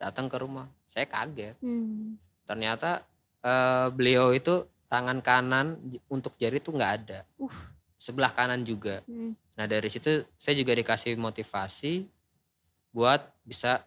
datang 0.00 0.32
ke 0.32 0.40
rumah. 0.40 0.64
Saya 0.88 1.04
kaget. 1.04 1.60
Hmm. 1.60 2.16
Ternyata 2.48 3.04
eh, 3.44 3.92
beliau 3.92 4.32
itu 4.32 4.64
tangan 4.88 5.20
kanan 5.20 5.76
untuk 6.08 6.40
jari 6.40 6.56
tuh 6.56 6.72
nggak 6.72 6.92
ada. 7.04 7.20
Uh. 7.36 7.52
Sebelah 8.00 8.32
kanan 8.32 8.64
juga. 8.64 9.04
Hmm. 9.04 9.36
Nah 9.60 9.68
dari 9.68 9.92
situ 9.92 10.24
saya 10.40 10.56
juga 10.56 10.72
dikasih 10.72 11.20
motivasi 11.20 12.08
buat 12.90 13.22
bisa 13.46 13.86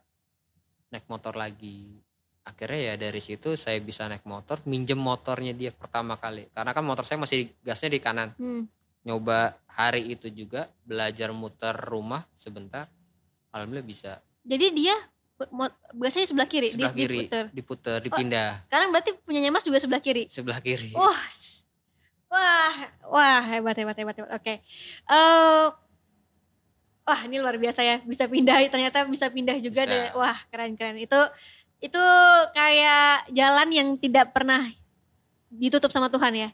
naik 0.93 1.09
motor 1.09 1.33
lagi. 1.33 1.97
Akhirnya 2.43 2.93
ya 2.93 2.99
dari 2.99 3.17
situ 3.17 3.55
saya 3.55 3.79
bisa 3.79 4.05
naik 4.05 4.23
motor, 4.23 4.61
minjem 4.63 4.95
motornya 4.95 5.51
dia 5.51 5.71
pertama 5.71 6.13
kali. 6.15 6.51
Karena 6.51 6.71
kan 6.71 6.83
motor 6.83 7.01
saya 7.01 7.17
masih 7.17 7.49
gasnya 7.59 7.89
di 7.89 7.99
kanan. 7.99 8.29
Hmm. 8.35 8.69
Nyoba 9.03 9.57
hari 9.65 10.13
itu 10.13 10.29
juga 10.29 10.67
belajar 10.81 11.31
muter 11.31 11.73
rumah 11.73 12.23
sebentar. 12.33 12.87
Alhamdulillah 13.49 13.83
bisa. 13.83 14.11
Jadi 14.43 14.69
dia 14.71 14.95
biasanya 15.91 16.23
sebelah 16.25 16.45
kiri, 16.45 16.67
di- 16.67 16.73
Sebelah 16.77 16.93
kiri 16.93 17.17
diputer. 17.17 17.43
diputer, 17.49 17.97
dipindah 17.99 18.51
Sekarang 18.63 18.89
berarti 18.89 19.11
punyanya 19.17 19.49
Mas 19.49 19.63
juga 19.63 19.79
sebelah 19.79 19.99
kiri. 19.99 20.29
sebelah 20.29 20.59
kiri. 20.59 20.91
Wah, 20.93 21.19
wah, 22.29 22.75
wah 23.07 23.41
hebat 23.45 23.75
hebat 23.75 23.95
hebat 23.95 24.15
hebat. 24.15 24.31
Oke, 24.33 24.53
Eh, 25.05 25.65
wah 27.03 27.19
ini 27.27 27.37
luar 27.39 27.59
biasa 27.59 27.83
ya 27.83 27.97
bisa 28.03 28.25
pindah 28.27 28.63
ternyata 28.71 29.03
bisa 29.05 29.27
pindah 29.27 29.59
juga. 29.59 29.83
Bisa. 29.83 29.91
dari- 29.91 30.11
wah 30.15 30.37
keren 30.47 30.73
keren 30.79 30.97
itu 30.97 31.19
itu 31.83 32.03
kayak 32.55 33.27
jalan 33.35 33.67
yang 33.75 33.89
tidak 33.99 34.31
pernah 34.31 34.63
ditutup 35.51 35.91
sama 35.91 36.07
Tuhan 36.07 36.31
ya. 36.33 36.49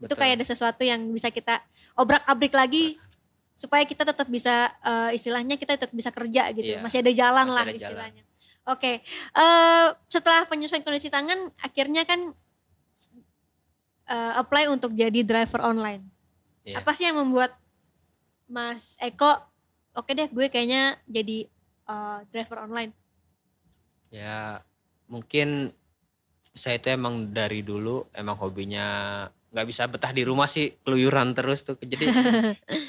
Itu 0.00 0.04
betul. 0.04 0.16
kayak 0.20 0.40
ada 0.40 0.46
sesuatu 0.46 0.84
yang 0.84 1.00
bisa 1.12 1.32
kita 1.32 1.64
obrak-abrik 1.96 2.52
lagi 2.52 2.84
supaya 3.56 3.84
kita 3.84 4.08
tetap 4.08 4.28
bisa 4.28 4.72
eh, 4.80 5.16
istilahnya 5.16 5.56
kita 5.60 5.76
tetap 5.76 5.92
bisa 5.92 6.08
kerja 6.08 6.48
gitu. 6.52 6.76
Iya, 6.76 6.80
Masih 6.80 7.04
ada 7.04 7.12
jalan 7.12 7.44
masih 7.48 7.56
lah 7.56 7.64
ada 7.64 7.72
jalan. 7.72 7.80
istilahnya. 7.84 8.22
Oke, 8.68 8.92
eh, 9.36 9.86
setelah 10.06 10.44
penyesuaian 10.44 10.84
kondisi 10.84 11.08
tangan, 11.08 11.52
akhirnya 11.60 12.04
kan 12.04 12.32
eh, 14.10 14.32
apply 14.36 14.68
untuk 14.68 14.92
jadi 14.92 15.20
driver 15.24 15.60
online. 15.64 16.04
Iya. 16.64 16.80
Apa 16.84 16.92
sih 16.92 17.08
yang 17.08 17.16
membuat 17.16 17.56
Mas 18.50 18.96
Eko, 19.00 19.40
oke 19.94 20.10
deh 20.14 20.28
gue 20.30 20.46
kayaknya 20.50 20.98
jadi 21.06 21.46
eh, 21.88 22.18
driver 22.30 22.66
online. 22.66 22.92
Ya 24.10 24.62
mungkin 25.10 25.74
saya 26.54 26.78
itu 26.78 26.90
emang 26.90 27.30
dari 27.30 27.62
dulu 27.62 28.10
emang 28.14 28.34
hobinya 28.38 29.26
nggak 29.50 29.66
bisa 29.66 29.90
betah 29.90 30.14
di 30.14 30.22
rumah 30.22 30.46
sih 30.46 30.78
keluyuran 30.86 31.34
terus 31.34 31.66
tuh 31.66 31.74
jadi 31.78 32.06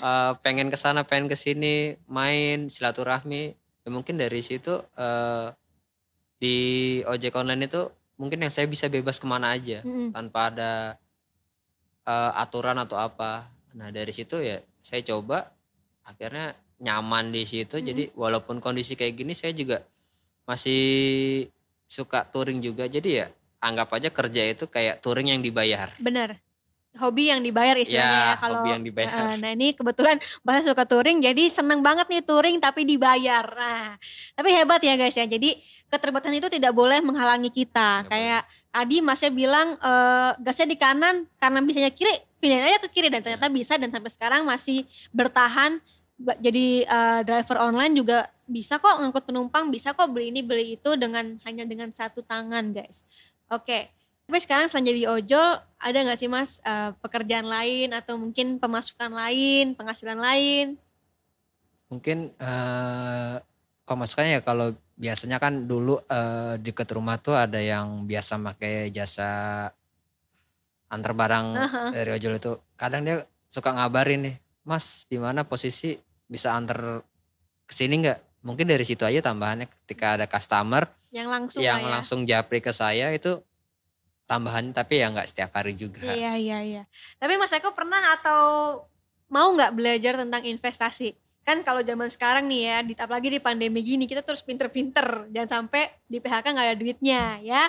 eh, 0.05 0.31
pengen 0.45 0.69
ke 0.69 0.77
sana 0.77 1.05
pengen 1.05 1.29
ke 1.29 1.37
sini 1.37 1.97
main 2.05 2.69
silaturahmi 2.69 3.57
ya 3.81 3.89
mungkin 3.89 4.17
dari 4.21 4.41
situ 4.45 4.77
eh, 4.97 5.47
di 6.41 6.57
ojek 7.05 7.33
online 7.37 7.69
itu 7.69 7.89
mungkin 8.17 8.45
yang 8.45 8.53
saya 8.53 8.69
bisa 8.69 8.89
bebas 8.89 9.17
ke 9.17 9.25
mana 9.25 9.53
aja 9.57 9.81
Mm-mm. 9.81 10.13
tanpa 10.13 10.53
ada 10.53 10.73
eh, 12.05 12.31
aturan 12.37 12.77
atau 12.77 12.97
apa 13.01 13.49
nah 13.73 13.89
dari 13.89 14.13
situ 14.13 14.37
ya 14.41 14.61
saya 14.85 15.01
coba 15.01 15.49
akhirnya 16.05 16.53
nyaman 16.81 17.29
di 17.29 17.45
situ 17.45 17.77
Mm-mm. 17.77 17.87
jadi 17.87 18.03
walaupun 18.17 18.57
kondisi 18.57 18.97
kayak 18.97 19.13
gini 19.15 19.37
saya 19.37 19.53
juga 19.53 19.85
masih 20.49 21.47
suka 21.85 22.25
touring 22.25 22.59
juga 22.59 22.89
jadi 22.89 23.09
ya 23.09 23.25
anggap 23.61 23.93
aja 23.93 24.09
kerja 24.09 24.41
itu 24.49 24.65
kayak 24.65 24.99
touring 24.99 25.29
yang 25.29 25.41
dibayar 25.45 25.93
Bener. 26.01 26.41
Hobi 26.91 27.31
yang 27.31 27.39
dibayar 27.39 27.71
istilahnya 27.79 28.03
ya, 28.03 28.27
Ya, 28.27 28.35
kalau 28.35 28.59
hobi 28.59 28.69
yang 28.75 28.83
dibayar. 28.83 29.15
Eh, 29.15 29.35
nah 29.39 29.55
ini 29.55 29.71
kebetulan 29.71 30.19
bahasa 30.43 30.75
suka 30.75 30.83
touring 30.83 31.23
jadi 31.23 31.47
seneng 31.47 31.79
banget 31.79 32.11
nih 32.11 32.19
touring 32.19 32.59
tapi 32.59 32.83
dibayar. 32.83 33.47
Nah, 33.47 33.95
tapi 34.35 34.51
hebat 34.51 34.83
ya 34.83 34.99
guys 34.99 35.15
ya. 35.15 35.23
Jadi 35.23 35.55
keterbatasan 35.87 36.35
itu 36.35 36.51
tidak 36.51 36.75
boleh 36.75 36.99
menghalangi 36.99 37.47
kita. 37.47 38.03
Nggak 38.03 38.11
Kayak 38.11 38.41
tadi 38.75 38.95
Masnya 38.99 39.31
bilang 39.31 39.79
eh, 39.79 40.31
gasnya 40.43 40.67
di 40.67 40.75
kanan 40.75 41.31
karena 41.39 41.63
bisanya 41.63 41.95
kiri, 41.95 42.11
pilihin 42.43 42.67
aja 42.67 42.83
ke 42.83 42.91
kiri 42.91 43.07
dan 43.07 43.23
ternyata 43.23 43.47
bisa 43.47 43.79
dan 43.79 43.87
sampai 43.87 44.11
sekarang 44.11 44.43
masih 44.43 44.83
bertahan 45.15 45.79
jadi 46.39 46.67
eh, 46.85 47.19
driver 47.25 47.57
online 47.57 47.93
juga 47.97 48.29
bisa 48.45 48.77
kok 48.77 48.99
ngangkut 48.99 49.23
penumpang, 49.23 49.71
bisa 49.71 49.95
kok 49.95 50.11
beli 50.11 50.29
ini 50.35 50.41
beli 50.43 50.75
itu 50.75 50.99
dengan 50.99 51.39
hanya 51.47 51.63
dengan 51.63 51.89
satu 51.95 52.21
tangan 52.21 52.75
guys. 52.75 53.07
Oke. 53.47 53.91
Tapi 54.27 54.39
sekarang 54.39 54.71
selain 54.71 54.87
jadi 54.87 55.11
ojol, 55.11 55.59
ada 55.75 55.97
nggak 56.07 56.19
sih 56.19 56.31
mas 56.31 56.63
eh, 56.63 56.91
pekerjaan 57.03 57.47
lain 57.47 57.91
atau 57.91 58.15
mungkin 58.15 58.59
pemasukan 58.59 59.11
lain, 59.11 59.75
penghasilan 59.75 60.19
lain? 60.19 60.79
Mungkin 61.91 62.31
eh 62.39 63.35
pemasukannya 63.83 64.39
ya 64.39 64.41
kalau 64.43 64.71
biasanya 64.95 65.41
kan 65.41 65.67
dulu 65.67 65.99
eh, 66.07 66.55
dekat 66.63 66.87
rumah 66.95 67.19
tuh 67.19 67.35
ada 67.35 67.59
yang 67.59 68.07
biasa 68.07 68.39
pakai 68.39 68.93
jasa 68.93 69.67
antar 70.91 71.15
barang 71.15 71.47
Aha. 71.55 71.83
dari 71.95 72.11
ojol 72.15 72.35
itu. 72.39 72.51
Kadang 72.75 73.07
dia 73.07 73.23
suka 73.47 73.71
ngabarin 73.71 74.31
nih, 74.31 74.35
Mas 74.63 75.07
di 75.07 75.19
mana 75.19 75.47
posisi 75.47 75.99
bisa 76.31 76.55
antar 76.55 77.03
ke 77.67 77.73
sini 77.75 77.99
nggak? 78.07 78.47
Mungkin 78.47 78.65
dari 78.71 78.87
situ 78.87 79.03
aja 79.03 79.19
tambahannya 79.19 79.67
ketika 79.85 80.17
ada 80.17 80.25
customer 80.25 80.87
Yang 81.11 81.27
langsung 81.27 81.61
yang 81.61 81.83
ya. 81.83 81.89
langsung 81.91 82.19
japri 82.23 82.63
ke 82.63 82.71
saya 82.71 83.11
itu 83.11 83.43
tambahan 84.25 84.71
tapi 84.71 85.03
ya 85.03 85.11
nggak 85.11 85.27
setiap 85.27 85.51
hari 85.59 85.75
juga. 85.75 86.07
Iya 86.07 86.39
iya 86.39 86.59
iya. 86.63 86.83
Tapi 87.19 87.35
Mas 87.35 87.51
Eko 87.51 87.75
pernah 87.75 88.15
atau 88.15 88.41
mau 89.27 89.51
nggak 89.51 89.75
belajar 89.75 90.15
tentang 90.15 90.41
investasi? 90.47 91.20
Kan 91.41 91.65
kalau 91.65 91.81
zaman 91.81 92.05
sekarang 92.05 92.45
nih 92.45 92.61
ya, 92.69 92.77
di, 92.85 92.93
apalagi 92.93 93.33
di 93.33 93.41
pandemi 93.41 93.81
gini, 93.81 94.05
kita 94.05 94.21
terus 94.21 94.45
pinter-pinter. 94.45 95.25
Jangan 95.33 95.49
sampai 95.49 95.89
di 96.05 96.21
PHK 96.21 96.45
nggak 96.53 96.67
ada 96.69 96.77
duitnya 96.77 97.41
ya. 97.41 97.65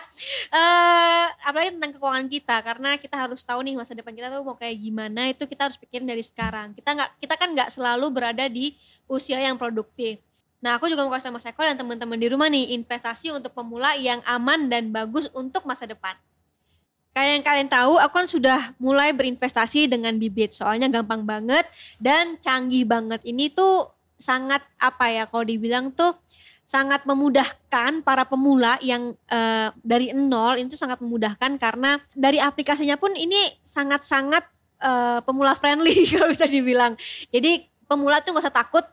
eh 0.53 1.27
apalagi 1.49 1.81
tentang 1.81 1.97
keuangan 1.97 2.27
kita, 2.29 2.57
karena 2.61 2.91
kita 3.01 3.17
harus 3.17 3.41
tahu 3.41 3.65
nih 3.65 3.75
masa 3.81 3.97
depan 3.97 4.13
kita 4.13 4.29
tuh 4.29 4.45
mau 4.45 4.57
kayak 4.61 4.77
gimana. 4.77 5.33
Itu 5.33 5.49
kita 5.49 5.73
harus 5.73 5.81
pikirin 5.81 6.05
dari 6.05 6.21
sekarang. 6.21 6.77
Kita 6.77 6.93
nggak, 6.93 7.11
kita 7.25 7.35
kan 7.41 7.49
nggak 7.57 7.71
selalu 7.73 8.07
berada 8.13 8.45
di 8.47 8.77
usia 9.09 9.41
yang 9.41 9.57
produktif. 9.57 10.21
Nah, 10.63 10.79
aku 10.79 10.87
juga 10.87 11.03
mau 11.03 11.11
kasih 11.11 11.27
tahu 11.33 11.43
Mas 11.43 11.47
Eko 11.49 11.63
dan 11.67 11.75
teman-teman 11.75 12.15
di 12.15 12.31
rumah 12.31 12.47
nih, 12.47 12.79
investasi 12.79 13.35
untuk 13.35 13.51
pemula 13.51 13.99
yang 13.99 14.23
aman 14.23 14.71
dan 14.71 14.95
bagus 14.95 15.27
untuk 15.35 15.67
masa 15.67 15.91
depan. 15.91 16.15
Kayak 17.13 17.31
yang 17.37 17.45
kalian 17.45 17.69
tahu, 17.69 17.93
aku 18.01 18.15
kan 18.25 18.29
sudah 18.29 18.61
mulai 18.81 19.13
berinvestasi 19.13 19.85
dengan 19.85 20.17
bibit. 20.17 20.57
Soalnya 20.57 20.89
gampang 20.89 21.29
banget 21.29 21.69
dan 22.01 22.41
canggih 22.41 22.89
banget. 22.89 23.21
Ini 23.21 23.53
tuh 23.53 23.93
sangat 24.17 24.65
apa 24.81 25.13
ya 25.13 25.29
kalau 25.29 25.45
dibilang 25.45 25.93
tuh 25.93 26.17
sangat 26.63 27.05
memudahkan 27.05 28.01
para 28.01 28.25
pemula 28.25 28.81
yang 28.81 29.13
eh, 29.29 29.69
dari 29.85 30.15
nol 30.17 30.57
itu 30.57 30.79
sangat 30.79 31.05
memudahkan 31.05 31.59
karena 31.61 32.01
dari 32.17 32.41
aplikasinya 32.41 32.97
pun 32.97 33.13
ini 33.13 33.61
sangat-sangat 33.61 34.49
eh, 34.81 35.21
pemula 35.21 35.53
friendly 35.53 36.07
kalau 36.17 36.33
bisa 36.33 36.49
dibilang. 36.49 36.97
Jadi 37.29 37.69
pemula 37.85 38.25
tuh 38.25 38.33
nggak 38.33 38.45
usah 38.49 38.57
takut 38.57 38.89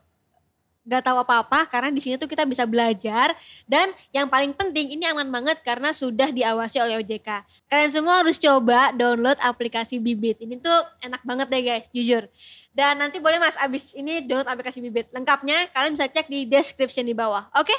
nggak 0.90 1.06
tahu 1.06 1.22
apa-apa 1.22 1.70
karena 1.70 1.94
di 1.94 2.02
sini 2.02 2.18
tuh 2.18 2.26
kita 2.26 2.50
bisa 2.50 2.66
belajar 2.66 3.38
dan 3.70 3.94
yang 4.10 4.26
paling 4.26 4.58
penting 4.58 4.98
ini 4.98 5.06
aman 5.06 5.30
banget 5.30 5.62
karena 5.62 5.94
sudah 5.94 6.34
diawasi 6.34 6.82
oleh 6.82 6.98
OJK. 7.06 7.46
Kalian 7.70 7.92
semua 7.94 8.26
harus 8.26 8.42
coba 8.42 8.90
download 8.98 9.38
aplikasi 9.38 10.02
Bibit. 10.02 10.42
Ini 10.42 10.58
tuh 10.58 10.82
enak 11.06 11.22
banget 11.22 11.48
deh 11.54 11.62
guys, 11.62 11.86
jujur. 11.94 12.26
Dan 12.74 12.98
nanti 12.98 13.22
boleh 13.22 13.38
Mas 13.38 13.54
abis 13.62 13.94
ini 13.94 14.26
download 14.26 14.50
aplikasi 14.50 14.82
Bibit. 14.82 15.14
Lengkapnya 15.14 15.70
kalian 15.70 15.94
bisa 15.94 16.10
cek 16.10 16.26
di 16.26 16.50
description 16.50 17.06
di 17.06 17.14
bawah. 17.14 17.46
Oke? 17.54 17.78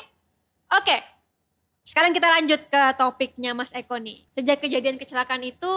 Oke. 0.70 1.02
Sekarang 1.82 2.14
kita 2.14 2.30
lanjut 2.30 2.60
ke 2.70 2.82
topiknya 2.94 3.50
Mas 3.50 3.74
Eko 3.74 3.98
nih. 3.98 4.22
Sejak 4.38 4.62
kejadian 4.62 4.94
kecelakaan 4.94 5.42
itu 5.42 5.70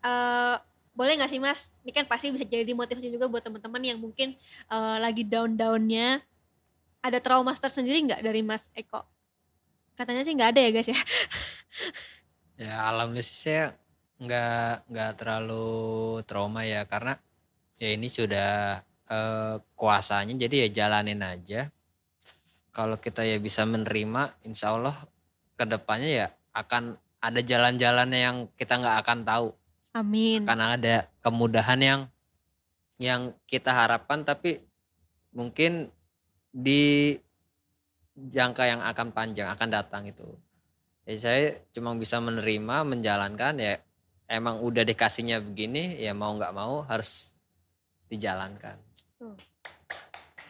eh, 0.00 0.56
boleh 0.96 1.12
nggak 1.20 1.30
sih 1.30 1.38
Mas? 1.38 1.68
Ini 1.84 1.92
kan 1.92 2.04
pasti 2.08 2.32
bisa 2.32 2.48
jadi 2.48 2.72
motivasi 2.72 3.12
juga 3.12 3.28
buat 3.28 3.44
teman-teman 3.44 3.82
yang 3.84 3.98
mungkin 4.00 4.32
eh, 4.72 4.96
lagi 4.98 5.22
down-downnya. 5.28 6.24
Ada 7.02 7.18
trauma 7.22 7.54
tersendiri 7.54 8.10
nggak 8.10 8.22
dari 8.22 8.42
Mas 8.42 8.68
Eko? 8.74 9.06
Katanya 9.94 10.22
sih 10.22 10.34
nggak 10.34 10.50
ada 10.54 10.60
ya 10.62 10.70
guys 10.70 10.90
ya. 10.90 11.00
Ya 12.58 12.90
alhamdulillah 12.90 13.22
sih 13.22 13.38
saya 13.38 13.78
nggak 14.18 14.90
nggak 14.90 15.12
terlalu 15.14 16.18
trauma 16.26 16.66
ya 16.66 16.82
karena 16.90 17.14
ya 17.78 17.94
ini 17.94 18.10
sudah 18.10 18.82
eh, 19.06 19.56
kuasanya 19.78 20.34
jadi 20.34 20.66
ya 20.66 20.68
jalanin 20.82 21.22
aja. 21.22 21.70
Kalau 22.74 22.98
kita 22.98 23.22
ya 23.22 23.38
bisa 23.38 23.62
menerima, 23.62 24.42
insya 24.42 24.74
Allah 24.74 24.94
ke 25.54 25.70
depannya 25.70 26.10
ya 26.10 26.26
akan 26.50 26.98
ada 27.22 27.40
jalan-jalannya 27.42 28.20
yang 28.26 28.36
kita 28.58 28.78
nggak 28.78 29.06
akan 29.06 29.18
tahu. 29.22 29.48
Amin. 29.94 30.42
Karena 30.42 30.74
ada 30.74 31.06
kemudahan 31.22 31.78
yang 31.78 32.00
yang 32.98 33.34
kita 33.46 33.70
harapkan 33.70 34.26
tapi 34.26 34.62
mungkin 35.30 35.94
di 36.52 37.14
jangka 38.18 38.64
yang 38.66 38.80
akan 38.82 39.14
panjang 39.14 39.48
akan 39.52 39.68
datang 39.70 40.08
itu. 40.10 40.26
Ya 41.08 41.16
saya 41.16 41.44
cuma 41.72 41.94
bisa 41.96 42.20
menerima, 42.20 42.84
menjalankan 42.84 43.54
ya 43.56 43.80
emang 44.28 44.60
udah 44.60 44.84
dikasihnya 44.84 45.40
begini 45.40 45.96
ya 45.96 46.12
mau 46.12 46.36
nggak 46.36 46.52
mau 46.52 46.84
harus 46.84 47.32
dijalankan. 48.12 48.76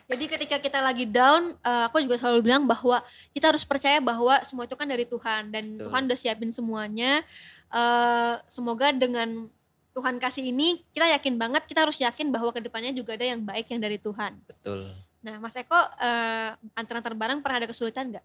Jadi 0.08 0.24
ketika 0.24 0.56
kita 0.56 0.80
lagi 0.80 1.04
down, 1.04 1.52
eh, 1.60 1.84
aku 1.84 2.00
juga 2.00 2.16
selalu 2.16 2.48
bilang 2.48 2.64
bahwa 2.64 3.04
kita 3.36 3.52
harus 3.52 3.62
percaya 3.68 4.00
bahwa 4.00 4.40
semua 4.40 4.64
itu 4.64 4.72
kan 4.72 4.88
dari 4.88 5.04
Tuhan 5.04 5.52
dan 5.52 5.76
Betul. 5.76 5.84
Tuhan 5.84 6.02
udah 6.08 6.18
siapin 6.18 6.50
semuanya. 6.50 7.20
Eh, 7.68 8.34
semoga 8.48 8.88
dengan 8.96 9.52
Tuhan 9.92 10.16
kasih 10.16 10.48
ini, 10.48 10.80
kita 10.96 11.12
yakin 11.12 11.36
banget, 11.36 11.68
kita 11.68 11.84
harus 11.84 12.00
yakin 12.00 12.32
bahwa 12.32 12.54
ke 12.56 12.64
depannya 12.64 12.94
juga 12.96 13.20
ada 13.20 13.26
yang 13.28 13.44
baik 13.44 13.68
yang 13.68 13.82
dari 13.82 14.00
Tuhan. 14.00 14.40
betul 14.48 14.94
Nah, 15.28 15.36
Mas 15.36 15.52
Eko, 15.60 15.76
eh, 16.00 16.56
antar-antar 16.72 17.12
barang 17.12 17.44
pernah 17.44 17.60
ada 17.60 17.68
kesulitan 17.68 18.08
nggak? 18.08 18.24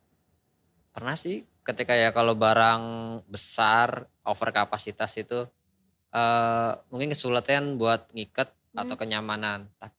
pernah 0.93 1.17
sih 1.17 1.41
ketika 1.65 1.97
ya 1.97 2.13
kalau 2.13 2.37
barang 2.37 2.83
besar 3.25 4.05
over 4.21 4.53
kapasitas 4.53 5.09
itu 5.17 5.41
eh 6.13 6.71
mungkin 6.93 7.09
kesulitan 7.09 7.81
buat 7.81 8.13
ngikat 8.13 8.53
atau 8.77 8.93
Hmm. 8.93 9.01
kenyamanan 9.01 9.65
Ta- 9.81 9.89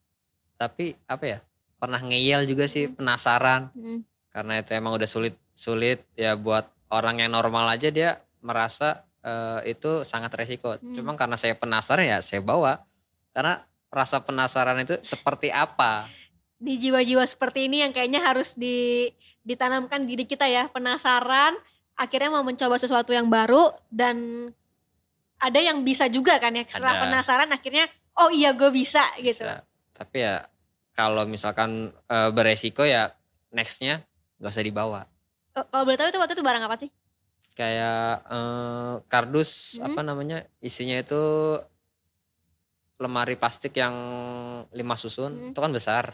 tapi 0.55 0.95
apa 1.11 1.25
ya 1.27 1.39
pernah 1.83 1.99
ngeyel 1.99 2.47
juga 2.47 2.71
sih 2.71 2.87
Hmm. 2.87 2.95
penasaran 2.95 3.75
Mm, 3.75 4.07
karena 4.31 4.63
itu 4.63 4.71
emang 4.79 4.95
udah 4.95 5.11
sulit 5.11 5.35
sulit 5.51 5.99
ya 6.15 6.39
buat 6.39 6.71
orang 6.95 7.27
yang 7.27 7.35
normal 7.35 7.75
aja 7.75 7.91
dia 7.91 8.23
merasa 8.39 9.03
eh, 9.27 9.75
itu 9.75 10.07
sangat 10.07 10.31
resiko 10.39 10.79
Hmm. 10.79 10.95
cuma 10.95 11.19
karena 11.19 11.35
saya 11.35 11.59
penasaran 11.59 12.07
ya 12.07 12.23
saya 12.23 12.39
bawa 12.39 12.87
karena 13.35 13.67
rasa 13.91 14.23
penasaran 14.23 14.79
itu 14.79 14.95
seperti 15.03 15.51
apa 15.51 16.07
Di 16.65 16.81
jiwa-jiwa 16.81 17.21
seperti 17.25 17.69
ini 17.69 17.85
yang 17.85 17.93
kayaknya 17.93 18.25
harus 18.25 18.57
di, 18.57 19.13
ditanamkan 19.45 20.09
diri 20.09 20.25
kita 20.25 20.49
ya, 20.49 20.73
penasaran 20.73 21.53
akhirnya 21.95 22.33
mau 22.33 22.43
mencoba 22.43 22.75
sesuatu 22.75 23.13
yang 23.13 23.29
baru 23.29 23.71
dan 23.87 24.49
ada 25.37 25.61
yang 25.61 25.85
bisa 25.85 26.09
juga 26.09 26.41
kan 26.41 26.51
ya 26.51 26.65
setelah 26.65 26.99
Ada. 26.99 27.03
penasaran 27.05 27.51
akhirnya 27.53 27.85
oh 28.17 28.33
iya 28.33 28.51
gue 28.51 28.67
bisa 28.73 29.05
gitu 29.21 29.45
Bisa. 29.45 29.63
Tapi 29.93 30.17
ya 30.19 30.43
kalau 30.91 31.23
misalkan 31.23 31.71
eh, 32.09 32.31
beresiko 32.33 32.83
ya 32.83 33.13
nextnya 33.51 34.03
nggak 34.41 34.51
usah 34.51 34.65
dibawa. 34.65 35.01
Eh, 35.55 35.63
kalau 35.63 35.85
boleh 35.85 35.95
tahu 35.95 36.09
itu 36.09 36.19
waktu 36.19 36.35
itu 36.35 36.43
barang 36.43 36.65
apa 36.65 36.77
sih 36.81 36.91
Kayak 37.55 38.27
eh, 38.27 38.95
kardus 39.07 39.51
Mhm. 39.79 39.85
apa 39.87 40.01
namanya 40.03 40.39
isinya 40.59 40.99
itu 40.99 41.23
lemari 42.97 43.35
plastik 43.35 43.75
yang 43.75 43.95
lima 44.71 44.95
susun 44.95 45.31
Mhm. 45.31 45.49
itu 45.53 45.59
kan 45.61 45.71
besar. 45.71 46.05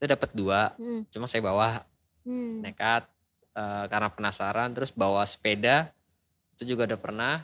Itu 0.00 0.08
dapat 0.08 0.30
dua, 0.32 0.72
Hmm, 0.80 1.04
cuma 1.12 1.28
saya 1.28 1.44
bawa 1.44 1.84
hmm. 2.24 2.64
nekat 2.64 3.04
eh, 3.52 3.84
karena 3.92 4.08
penasaran 4.08 4.72
terus 4.72 4.88
bawa 4.88 5.20
sepeda 5.28 5.92
itu 6.56 6.72
juga 6.72 6.88
udah 6.88 7.00
pernah. 7.00 7.34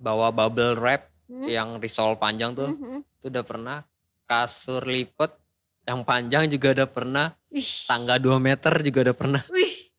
Bawa 0.00 0.32
bubble 0.32 0.74
wrap 0.80 1.10
Hmm, 1.30 1.46
yang 1.46 1.78
risol 1.78 2.18
panjang 2.18 2.58
tuh 2.58 2.74
hmm, 2.74 2.82
hmm. 2.82 3.00
itu 3.22 3.26
udah 3.30 3.44
pernah. 3.46 3.78
Kasur 4.26 4.82
lipat 4.82 5.30
yang 5.86 6.02
panjang 6.02 6.50
juga 6.50 6.74
udah 6.74 6.88
pernah. 6.90 7.26
Wih. 7.54 7.86
tangga 7.86 8.18
2 8.18 8.34
meter 8.42 8.74
juga 8.82 8.98
udah 9.06 9.16
pernah. 9.16 9.42
Wih. 9.54 9.94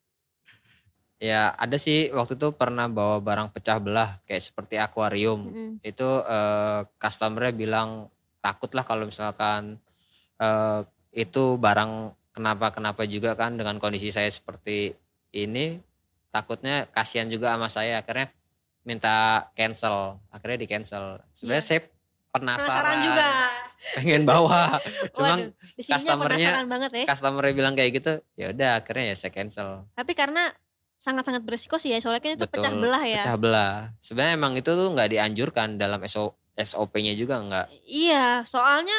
ya 1.22 1.54
ada 1.54 1.78
sih 1.78 2.10
waktu 2.10 2.34
itu 2.34 2.50
pernah 2.52 2.90
bawa 2.90 3.22
barang 3.22 3.54
pecah 3.54 3.80
belah 3.80 4.20
kayak 4.28 4.44
seperti 4.44 4.76
akuarium. 4.76 5.40
Hmm, 5.48 5.72
itu 5.80 6.08
eh, 6.20 6.84
customernya 7.00 7.52
bilang 7.56 8.12
takut 8.44 8.68
lah 8.76 8.84
kalau 8.84 9.08
misalkan 9.08 9.80
eh, 10.36 10.80
itu 11.12 11.56
barang 11.56 11.92
kenapa 12.32 12.72
kenapa 12.72 13.04
juga 13.04 13.32
kan 13.32 13.54
dengan 13.54 13.76
kondisi 13.76 14.08
saya 14.08 14.26
seperti 14.26 14.96
ini 15.30 15.76
takutnya 16.28 16.88
kasihan 16.88 17.28
juga 17.28 17.52
sama 17.52 17.68
saya. 17.68 18.00
Akhirnya 18.00 18.32
minta 18.82 19.46
cancel 19.52 20.18
akhirnya 20.28 20.58
di 20.58 20.66
cancel 20.66 21.20
sebenarnya 21.30 21.62
Iya. 21.62 21.68
saya 21.68 21.80
penasaran, 22.32 22.66
penasaran 22.66 22.96
juga. 23.02 23.28
pengen 23.94 24.22
bawa. 24.22 24.78
Cuman 25.14 25.38
Waduh, 25.50 25.74
customernya- 25.76 26.64
banget 26.64 26.90
ya. 26.94 27.04
customernya 27.10 27.52
bilang 27.52 27.74
kayak 27.74 27.90
gitu 27.92 28.12
ya 28.34 28.50
udah 28.50 28.70
akhirnya 28.78 29.04
ya 29.10 29.14
saya 29.14 29.30
cancel. 29.30 29.68
Tapi 29.92 30.12
karena 30.14 30.48
sangat-sangat 30.96 31.42
berisiko 31.42 31.76
sih 31.76 31.90
ya 31.90 31.98
soalnya 31.98 32.22
kan 32.22 32.32
itu 32.32 32.46
Betul, 32.46 32.62
pecah 32.62 32.72
belah 32.72 33.02
ya. 33.02 33.22
pecah 33.26 33.36
belah. 33.36 33.74
Sebenarnya 33.98 34.34
emang 34.34 34.54
itu 34.54 34.70
tuh 34.70 34.88
nggak 34.88 35.10
dianjurkan 35.10 35.68
dalam 35.76 35.98
SO, 36.06 36.30
SOP-nya 36.54 37.12
juga 37.12 37.42
nggak? 37.42 37.66
Iya, 37.84 38.46
soalnya 38.46 38.94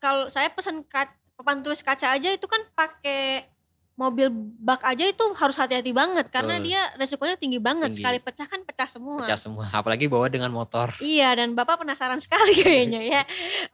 kalau 0.00 0.26
saya 0.26 0.48
pesan 0.48 0.88
papan 1.34 1.60
tulis 1.60 1.80
kaca 1.80 2.10
aja 2.10 2.28
itu 2.30 2.46
kan 2.46 2.62
pakai 2.72 3.50
mobil 3.94 4.26
bak 4.58 4.82
aja 4.82 5.06
itu 5.06 5.22
harus 5.34 5.54
hati-hati 5.54 5.94
banget 5.94 6.26
karena 6.26 6.58
Betul. 6.58 6.66
dia 6.66 6.80
resikonya 6.94 7.36
tinggi 7.36 7.58
banget. 7.58 7.90
Tinggi. 7.90 8.02
Sekali 8.02 8.18
pecah 8.18 8.46
kan 8.46 8.60
pecah 8.62 8.88
semua. 8.88 9.22
pecah 9.22 9.38
semua 9.38 9.70
apalagi 9.70 10.06
bawa 10.06 10.26
dengan 10.26 10.50
motor 10.50 10.90
Iya, 10.98 11.34
dan 11.34 11.54
Bapak 11.54 11.78
penasaran 11.78 12.18
sekali 12.18 12.58
kayaknya 12.64 13.00
ya. 13.00 13.22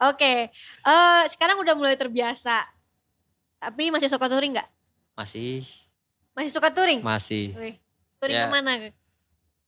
Oke, 0.04 0.52
eh 0.82 1.22
sekarang 1.26 1.56
udah 1.58 1.72
mulai 1.72 1.96
terbiasa. 1.96 2.68
Tapi 3.58 3.88
masih 3.88 4.08
suka 4.08 4.24
touring 4.24 4.56
nggak? 4.56 4.68
masih 5.12 5.64
Masih 6.32 6.48
suka 6.48 6.72
touring? 6.72 7.00
masih 7.00 7.52
Wih, 7.52 7.76
touring 8.16 8.36
Ya. 8.36 8.44
ke 8.44 8.50
mana? 8.50 8.72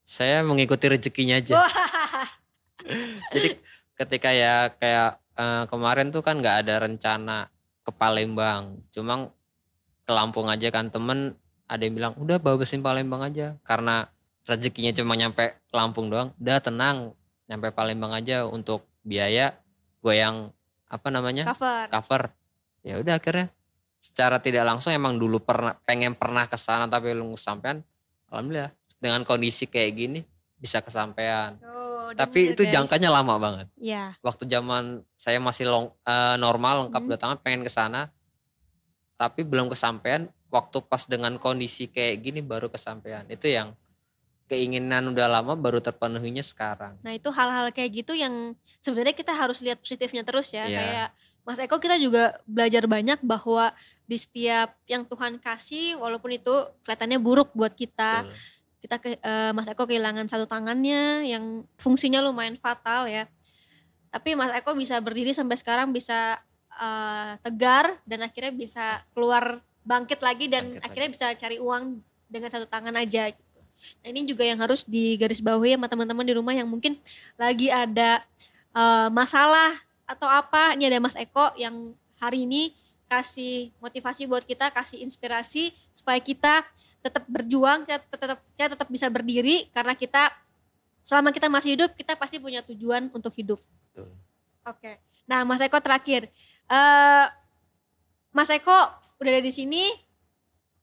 saya 0.02 0.40
mengikuti 0.40 0.88
rezekinya 0.88 1.38
aja 1.38 1.62
jadi 3.32 3.48
ketika 3.94 4.30
ya 4.30 4.54
kayak 4.74 5.10
eh, 5.36 5.64
kemarin 5.68 6.10
tuh 6.10 6.20
kan 6.20 6.36
nggak 6.36 6.66
ada 6.66 6.74
rencana 6.82 7.46
ke 7.82 7.90
Palembang. 7.94 8.80
Cuma 8.94 9.30
ke 10.02 10.12
Lampung 10.12 10.50
aja 10.50 10.68
kan 10.74 10.90
temen 10.90 11.38
ada 11.70 11.82
yang 11.82 11.94
bilang 11.94 12.12
udah 12.18 12.38
bawa 12.42 12.62
besin 12.62 12.82
Palembang 12.82 13.22
aja. 13.22 13.58
Karena 13.66 14.06
rezekinya 14.46 14.94
cuma 14.94 15.14
nyampe 15.14 15.58
Lampung 15.70 16.10
doang. 16.10 16.34
Udah 16.38 16.58
tenang 16.62 17.14
nyampe 17.50 17.70
Palembang 17.74 18.14
aja 18.14 18.46
untuk 18.46 18.86
biaya 19.02 19.58
gue 20.02 20.14
yang 20.14 20.50
apa 20.86 21.08
namanya 21.08 21.48
cover. 21.48 21.86
cover. 21.90 22.22
Ya 22.82 22.98
udah 22.98 23.18
akhirnya 23.18 23.50
secara 24.02 24.42
tidak 24.42 24.66
langsung 24.66 24.90
emang 24.90 25.14
dulu 25.14 25.38
pernah 25.38 25.78
pengen 25.86 26.18
pernah 26.18 26.50
ke 26.50 26.58
sana 26.58 26.90
tapi 26.90 27.14
belum 27.14 27.38
kesampaian. 27.38 27.82
Alhamdulillah 28.30 28.74
dengan 29.02 29.22
kondisi 29.26 29.66
kayak 29.66 29.92
gini 29.94 30.20
bisa 30.62 30.78
kesampaian. 30.78 31.58
Oh, 31.66 31.81
tapi 32.14 32.38
denger, 32.42 32.52
itu 32.54 32.62
guys. 32.64 32.72
jangkanya 32.74 33.08
lama 33.10 33.34
banget 33.36 33.66
Iya. 33.76 34.04
waktu 34.20 34.42
zaman 34.44 34.84
saya 35.14 35.38
masih 35.38 35.64
long, 35.66 35.86
eh, 36.02 36.36
normal 36.36 36.86
lengkap 36.86 37.02
Hmm. 37.02 37.08
dua 37.08 37.18
tangan 37.18 37.38
pengen 37.38 37.62
ke 37.62 37.70
sana 37.70 38.10
tapi 39.14 39.42
belum 39.42 39.70
kesampaian 39.70 40.26
waktu 40.48 40.78
pas 40.82 41.06
dengan 41.06 41.36
kondisi 41.36 41.86
kayak 41.86 42.20
gini 42.20 42.40
baru 42.40 42.68
kesampaian 42.68 43.24
itu 43.26 43.46
yang 43.46 43.72
keinginan 44.44 45.08
udah 45.08 45.30
lama 45.30 45.56
baru 45.56 45.80
terpenuhinya 45.80 46.42
sekarang 46.42 47.00
Nah 47.00 47.16
itu 47.16 47.30
hal-hal 47.30 47.72
kayak 47.72 48.04
gitu 48.04 48.12
yang 48.12 48.52
sebenarnya 48.78 49.16
kita 49.16 49.32
harus 49.32 49.64
lihat 49.64 49.80
positifnya 49.80 50.20
terus 50.20 50.52
ya. 50.52 50.68
Iya. 50.68 50.76
Kayak 50.76 51.08
Mas 51.42 51.58
Eko 51.58 51.80
kita 51.80 51.96
juga 51.96 52.36
belajar 52.44 52.84
banyak 52.86 53.18
bahwa 53.24 53.72
di 54.04 54.14
setiap 54.14 54.76
yang 54.84 55.02
Tuhan 55.02 55.40
kasih 55.40 55.96
walaupun 55.98 56.36
itu 56.36 56.52
kelihatannya 56.84 57.18
buruk 57.18 57.50
buat 57.56 57.72
kita. 57.72 58.28
Betul. 58.28 58.36
Kita 58.82 58.98
ke, 58.98 59.14
eh, 59.14 59.52
Mas 59.54 59.70
Eko 59.70 59.86
kehilangan 59.86 60.26
satu 60.26 60.50
tangannya 60.50 61.22
yang 61.22 61.62
fungsinya 61.78 62.18
lumayan 62.18 62.58
fatal 62.58 63.06
ya. 63.06 63.30
Tapi 64.10 64.34
Mas 64.34 64.50
Eko 64.50 64.74
bisa 64.74 64.98
berdiri 64.98 65.30
sampai 65.30 65.54
sekarang 65.54 65.94
bisa 65.94 66.42
eh, 66.82 67.32
tegar 67.46 68.02
dan 68.02 68.26
akhirnya 68.26 68.50
bisa 68.50 69.06
keluar 69.14 69.62
bangkit 69.86 70.18
lagi 70.18 70.50
dan 70.50 70.76
Bangkit 70.76 70.82
akhirnya 70.82 71.10
bisa 71.14 71.26
cari 71.38 71.56
uang 71.62 72.02
dengan 72.26 72.50
satu 72.50 72.66
tangan 72.66 72.94
aja 72.98 73.30
gitu. 73.30 73.60
Nah, 74.02 74.08
ini 74.14 74.26
juga 74.26 74.46
yang 74.46 74.58
harus 74.62 74.86
digarisbawahi 74.86 75.74
sama 75.74 75.86
teman-teman 75.90 76.26
di 76.26 76.34
rumah 76.34 76.54
yang 76.54 76.66
mungkin 76.66 76.98
lagi 77.38 77.70
ada 77.70 78.22
eh, 78.74 79.08
masalah 79.14 79.78
atau 80.06 80.26
apa. 80.26 80.74
Ini 80.74 80.90
ada 80.90 80.98
Mas 80.98 81.14
Eko 81.14 81.54
yang 81.54 81.94
hari 82.18 82.46
ini 82.46 82.74
kasih 83.12 83.68
motivasi 83.76 84.24
buat 84.24 84.48
kita, 84.48 84.72
kasih 84.72 85.04
inspirasi 85.04 85.76
supaya 85.92 86.16
kita 86.16 86.64
tetap 87.02 87.26
berjuang, 87.26 87.82
kita 87.82 87.98
tetap 88.08 88.38
kita 88.54 88.68
tetap 88.72 88.88
bisa 88.88 89.10
berdiri 89.10 89.66
karena 89.70 89.92
kita 89.92 90.30
selama 91.02 91.34
kita 91.34 91.50
masih 91.50 91.74
hidup 91.74 91.90
kita 91.92 92.14
pasti 92.14 92.38
punya 92.38 92.62
tujuan 92.62 93.10
untuk 93.10 93.34
hidup. 93.34 93.58
Betul. 93.90 94.14
Oke. 94.62 95.02
Nah, 95.26 95.42
Mas 95.42 95.58
Eko 95.58 95.78
terakhir. 95.78 96.30
eh 96.66 97.26
Mas 98.30 98.48
Eko 98.48 98.78
udah 99.18 99.30
ada 99.30 99.42
di 99.42 99.50
sini. 99.50 99.90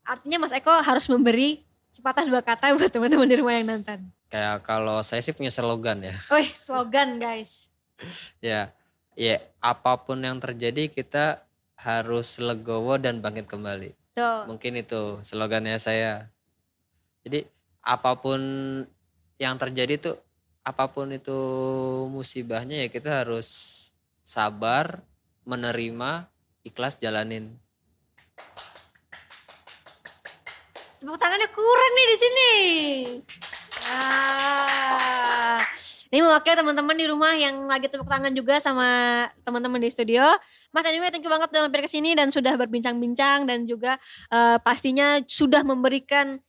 Artinya 0.04 0.44
Mas 0.44 0.52
Eko 0.52 0.72
harus 0.76 1.08
memberi 1.08 1.64
sepatah 1.90 2.24
dua 2.24 2.42
kata 2.42 2.70
buat 2.76 2.90
teman-teman 2.90 3.26
di 3.26 3.36
rumah 3.36 3.56
yang 3.56 3.66
nonton. 3.68 4.12
kayak 4.30 4.62
kalau 4.62 5.02
saya 5.02 5.26
sih 5.26 5.34
punya 5.34 5.50
slogan 5.50 6.06
ya 6.06 6.14
Wih, 6.30 6.54
slogan 6.54 7.18
guys. 7.18 7.74
ya 8.46 8.70
ya 9.18 9.42
apa 9.58 9.98
pun 9.98 10.22
yang 10.22 10.38
terjadi 10.38 10.86
kita 10.86 11.42
harus 11.76 12.38
legowo 12.38 12.96
dan 12.96 13.20
bangkit 13.20 13.50
kembali 13.50 13.90
Tuh. 14.20 14.52
mungkin 14.52 14.74
itu 14.76 15.24
slogannya 15.24 15.80
saya 15.80 16.28
jadi 17.24 17.48
apa 17.80 18.20
pun 18.20 18.42
yang 19.40 19.56
terjadi 19.56 19.96
tuh 19.96 20.16
apa 20.68 20.92
pun 20.92 21.16
itu 21.16 21.40
musibahnya 22.12 22.84
ya 22.84 22.88
kita 22.92 23.24
harus 23.24 23.48
sabar 24.28 25.00
menerima 25.48 26.28
ikhlas 26.68 27.00
jalanin 27.00 27.56
Tepuk 31.00 31.16
tangannya 31.16 31.48
kurang 31.56 31.92
nih 31.96 32.08
di 32.12 32.18
sini. 32.20 32.54
Ah. 33.88 35.64
Ini 36.10 36.26
mewakili 36.26 36.58
teman-teman 36.58 36.98
di 36.98 37.06
rumah 37.06 37.38
yang 37.38 37.70
lagi 37.70 37.86
tepuk 37.86 38.10
tangan 38.10 38.34
juga 38.34 38.58
sama 38.58 38.90
teman-teman 39.46 39.78
di 39.78 39.94
studio. 39.94 40.26
Mas 40.74 40.82
Anime 40.82 41.14
thank 41.14 41.22
you 41.22 41.30
banget 41.30 41.54
udah 41.54 41.70
mampir 41.70 41.86
ke 41.86 41.90
sini 41.90 42.18
dan 42.18 42.34
sudah 42.34 42.58
berbincang-bincang 42.58 43.46
dan 43.46 43.70
juga 43.70 44.02
eh, 44.34 44.58
pastinya 44.66 45.22
sudah 45.30 45.62
memberikan 45.62 46.42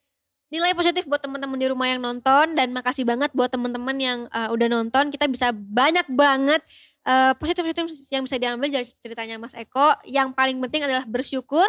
nilai 0.48 0.72
positif 0.72 1.04
buat 1.04 1.20
teman-teman 1.20 1.60
di 1.60 1.68
rumah 1.68 1.92
yang 1.92 2.00
nonton 2.00 2.56
dan 2.56 2.72
makasih 2.72 3.04
banget 3.04 3.30
buat 3.36 3.52
teman-teman 3.52 3.96
yang 4.00 4.18
eh, 4.32 4.48
udah 4.48 4.68
nonton. 4.80 5.12
Kita 5.12 5.28
bisa 5.28 5.52
banyak 5.52 6.08
banget 6.08 6.64
eh, 7.04 7.36
positif-positif 7.36 8.08
yang 8.08 8.24
bisa 8.24 8.40
diambil 8.40 8.72
dari 8.72 8.88
ceritanya 8.88 9.36
Mas 9.36 9.52
Eko. 9.52 9.92
Yang 10.08 10.32
paling 10.32 10.56
penting 10.56 10.88
adalah 10.88 11.04
bersyukur 11.04 11.68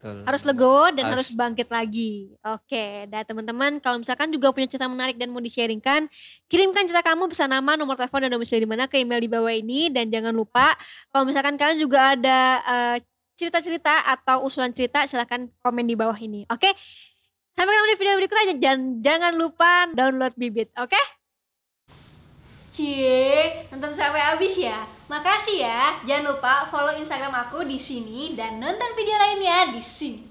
Betul. 0.00 0.24
harus 0.24 0.42
legowo 0.48 0.88
dan 0.96 1.12
harus, 1.12 1.28
Harus. 1.28 1.36
bangkit 1.36 1.68
lagi. 1.68 2.32
Oke, 2.40 3.04
dan 3.12 3.20
teman-teman 3.20 3.76
kalau 3.84 4.00
misalkan 4.00 4.32
juga 4.32 4.48
punya 4.48 4.64
cerita 4.64 4.88
menarik 4.88 5.20
dan 5.20 5.28
mau 5.28 5.44
di-sharingkan, 5.44 6.08
kirimkan 6.48 6.88
cerita 6.88 7.04
kamu 7.04 7.28
bisa 7.28 7.44
nama, 7.44 7.76
nomor 7.76 8.00
telepon 8.00 8.24
dan 8.24 8.32
domisili 8.32 8.64
di 8.64 8.70
mana 8.72 8.88
ke 8.88 8.96
email 8.96 9.20
di 9.20 9.28
bawah 9.28 9.52
ini 9.52 9.92
dan 9.92 10.08
jangan 10.08 10.32
lupa 10.32 10.72
kalau 11.12 11.28
misalkan 11.28 11.60
kalian 11.60 11.76
juga 11.84 12.16
ada 12.16 12.40
eh, 12.64 12.96
cerita-cerita 13.36 14.08
atau 14.08 14.40
usulan 14.48 14.72
cerita 14.72 15.04
silahkan 15.04 15.44
komen 15.60 15.84
di 15.84 15.92
bawah 16.00 16.16
ini. 16.16 16.48
Oke? 16.48 16.72
Sampai 17.52 17.76
ketemu 17.76 17.88
di 17.92 17.96
video 18.00 18.16
berikutnya 18.16 18.46
dan 18.56 18.78
jangan 19.04 19.32
lupa 19.36 19.84
download 19.92 20.32
Bibit, 20.32 20.72
oke? 20.80 20.96
Cie, 22.72 23.68
nonton 23.68 23.92
sampai 23.92 24.32
habis 24.32 24.56
ya. 24.56 24.88
Makasih 25.10 25.66
ya. 25.66 25.98
Jangan 26.06 26.30
lupa 26.30 26.70
follow 26.70 26.94
Instagram 26.94 27.34
aku 27.34 27.66
di 27.66 27.82
sini 27.82 28.38
dan 28.38 28.62
nonton 28.62 28.94
video 28.94 29.18
lainnya 29.18 29.74
di 29.74 29.82
sini. 29.82 30.29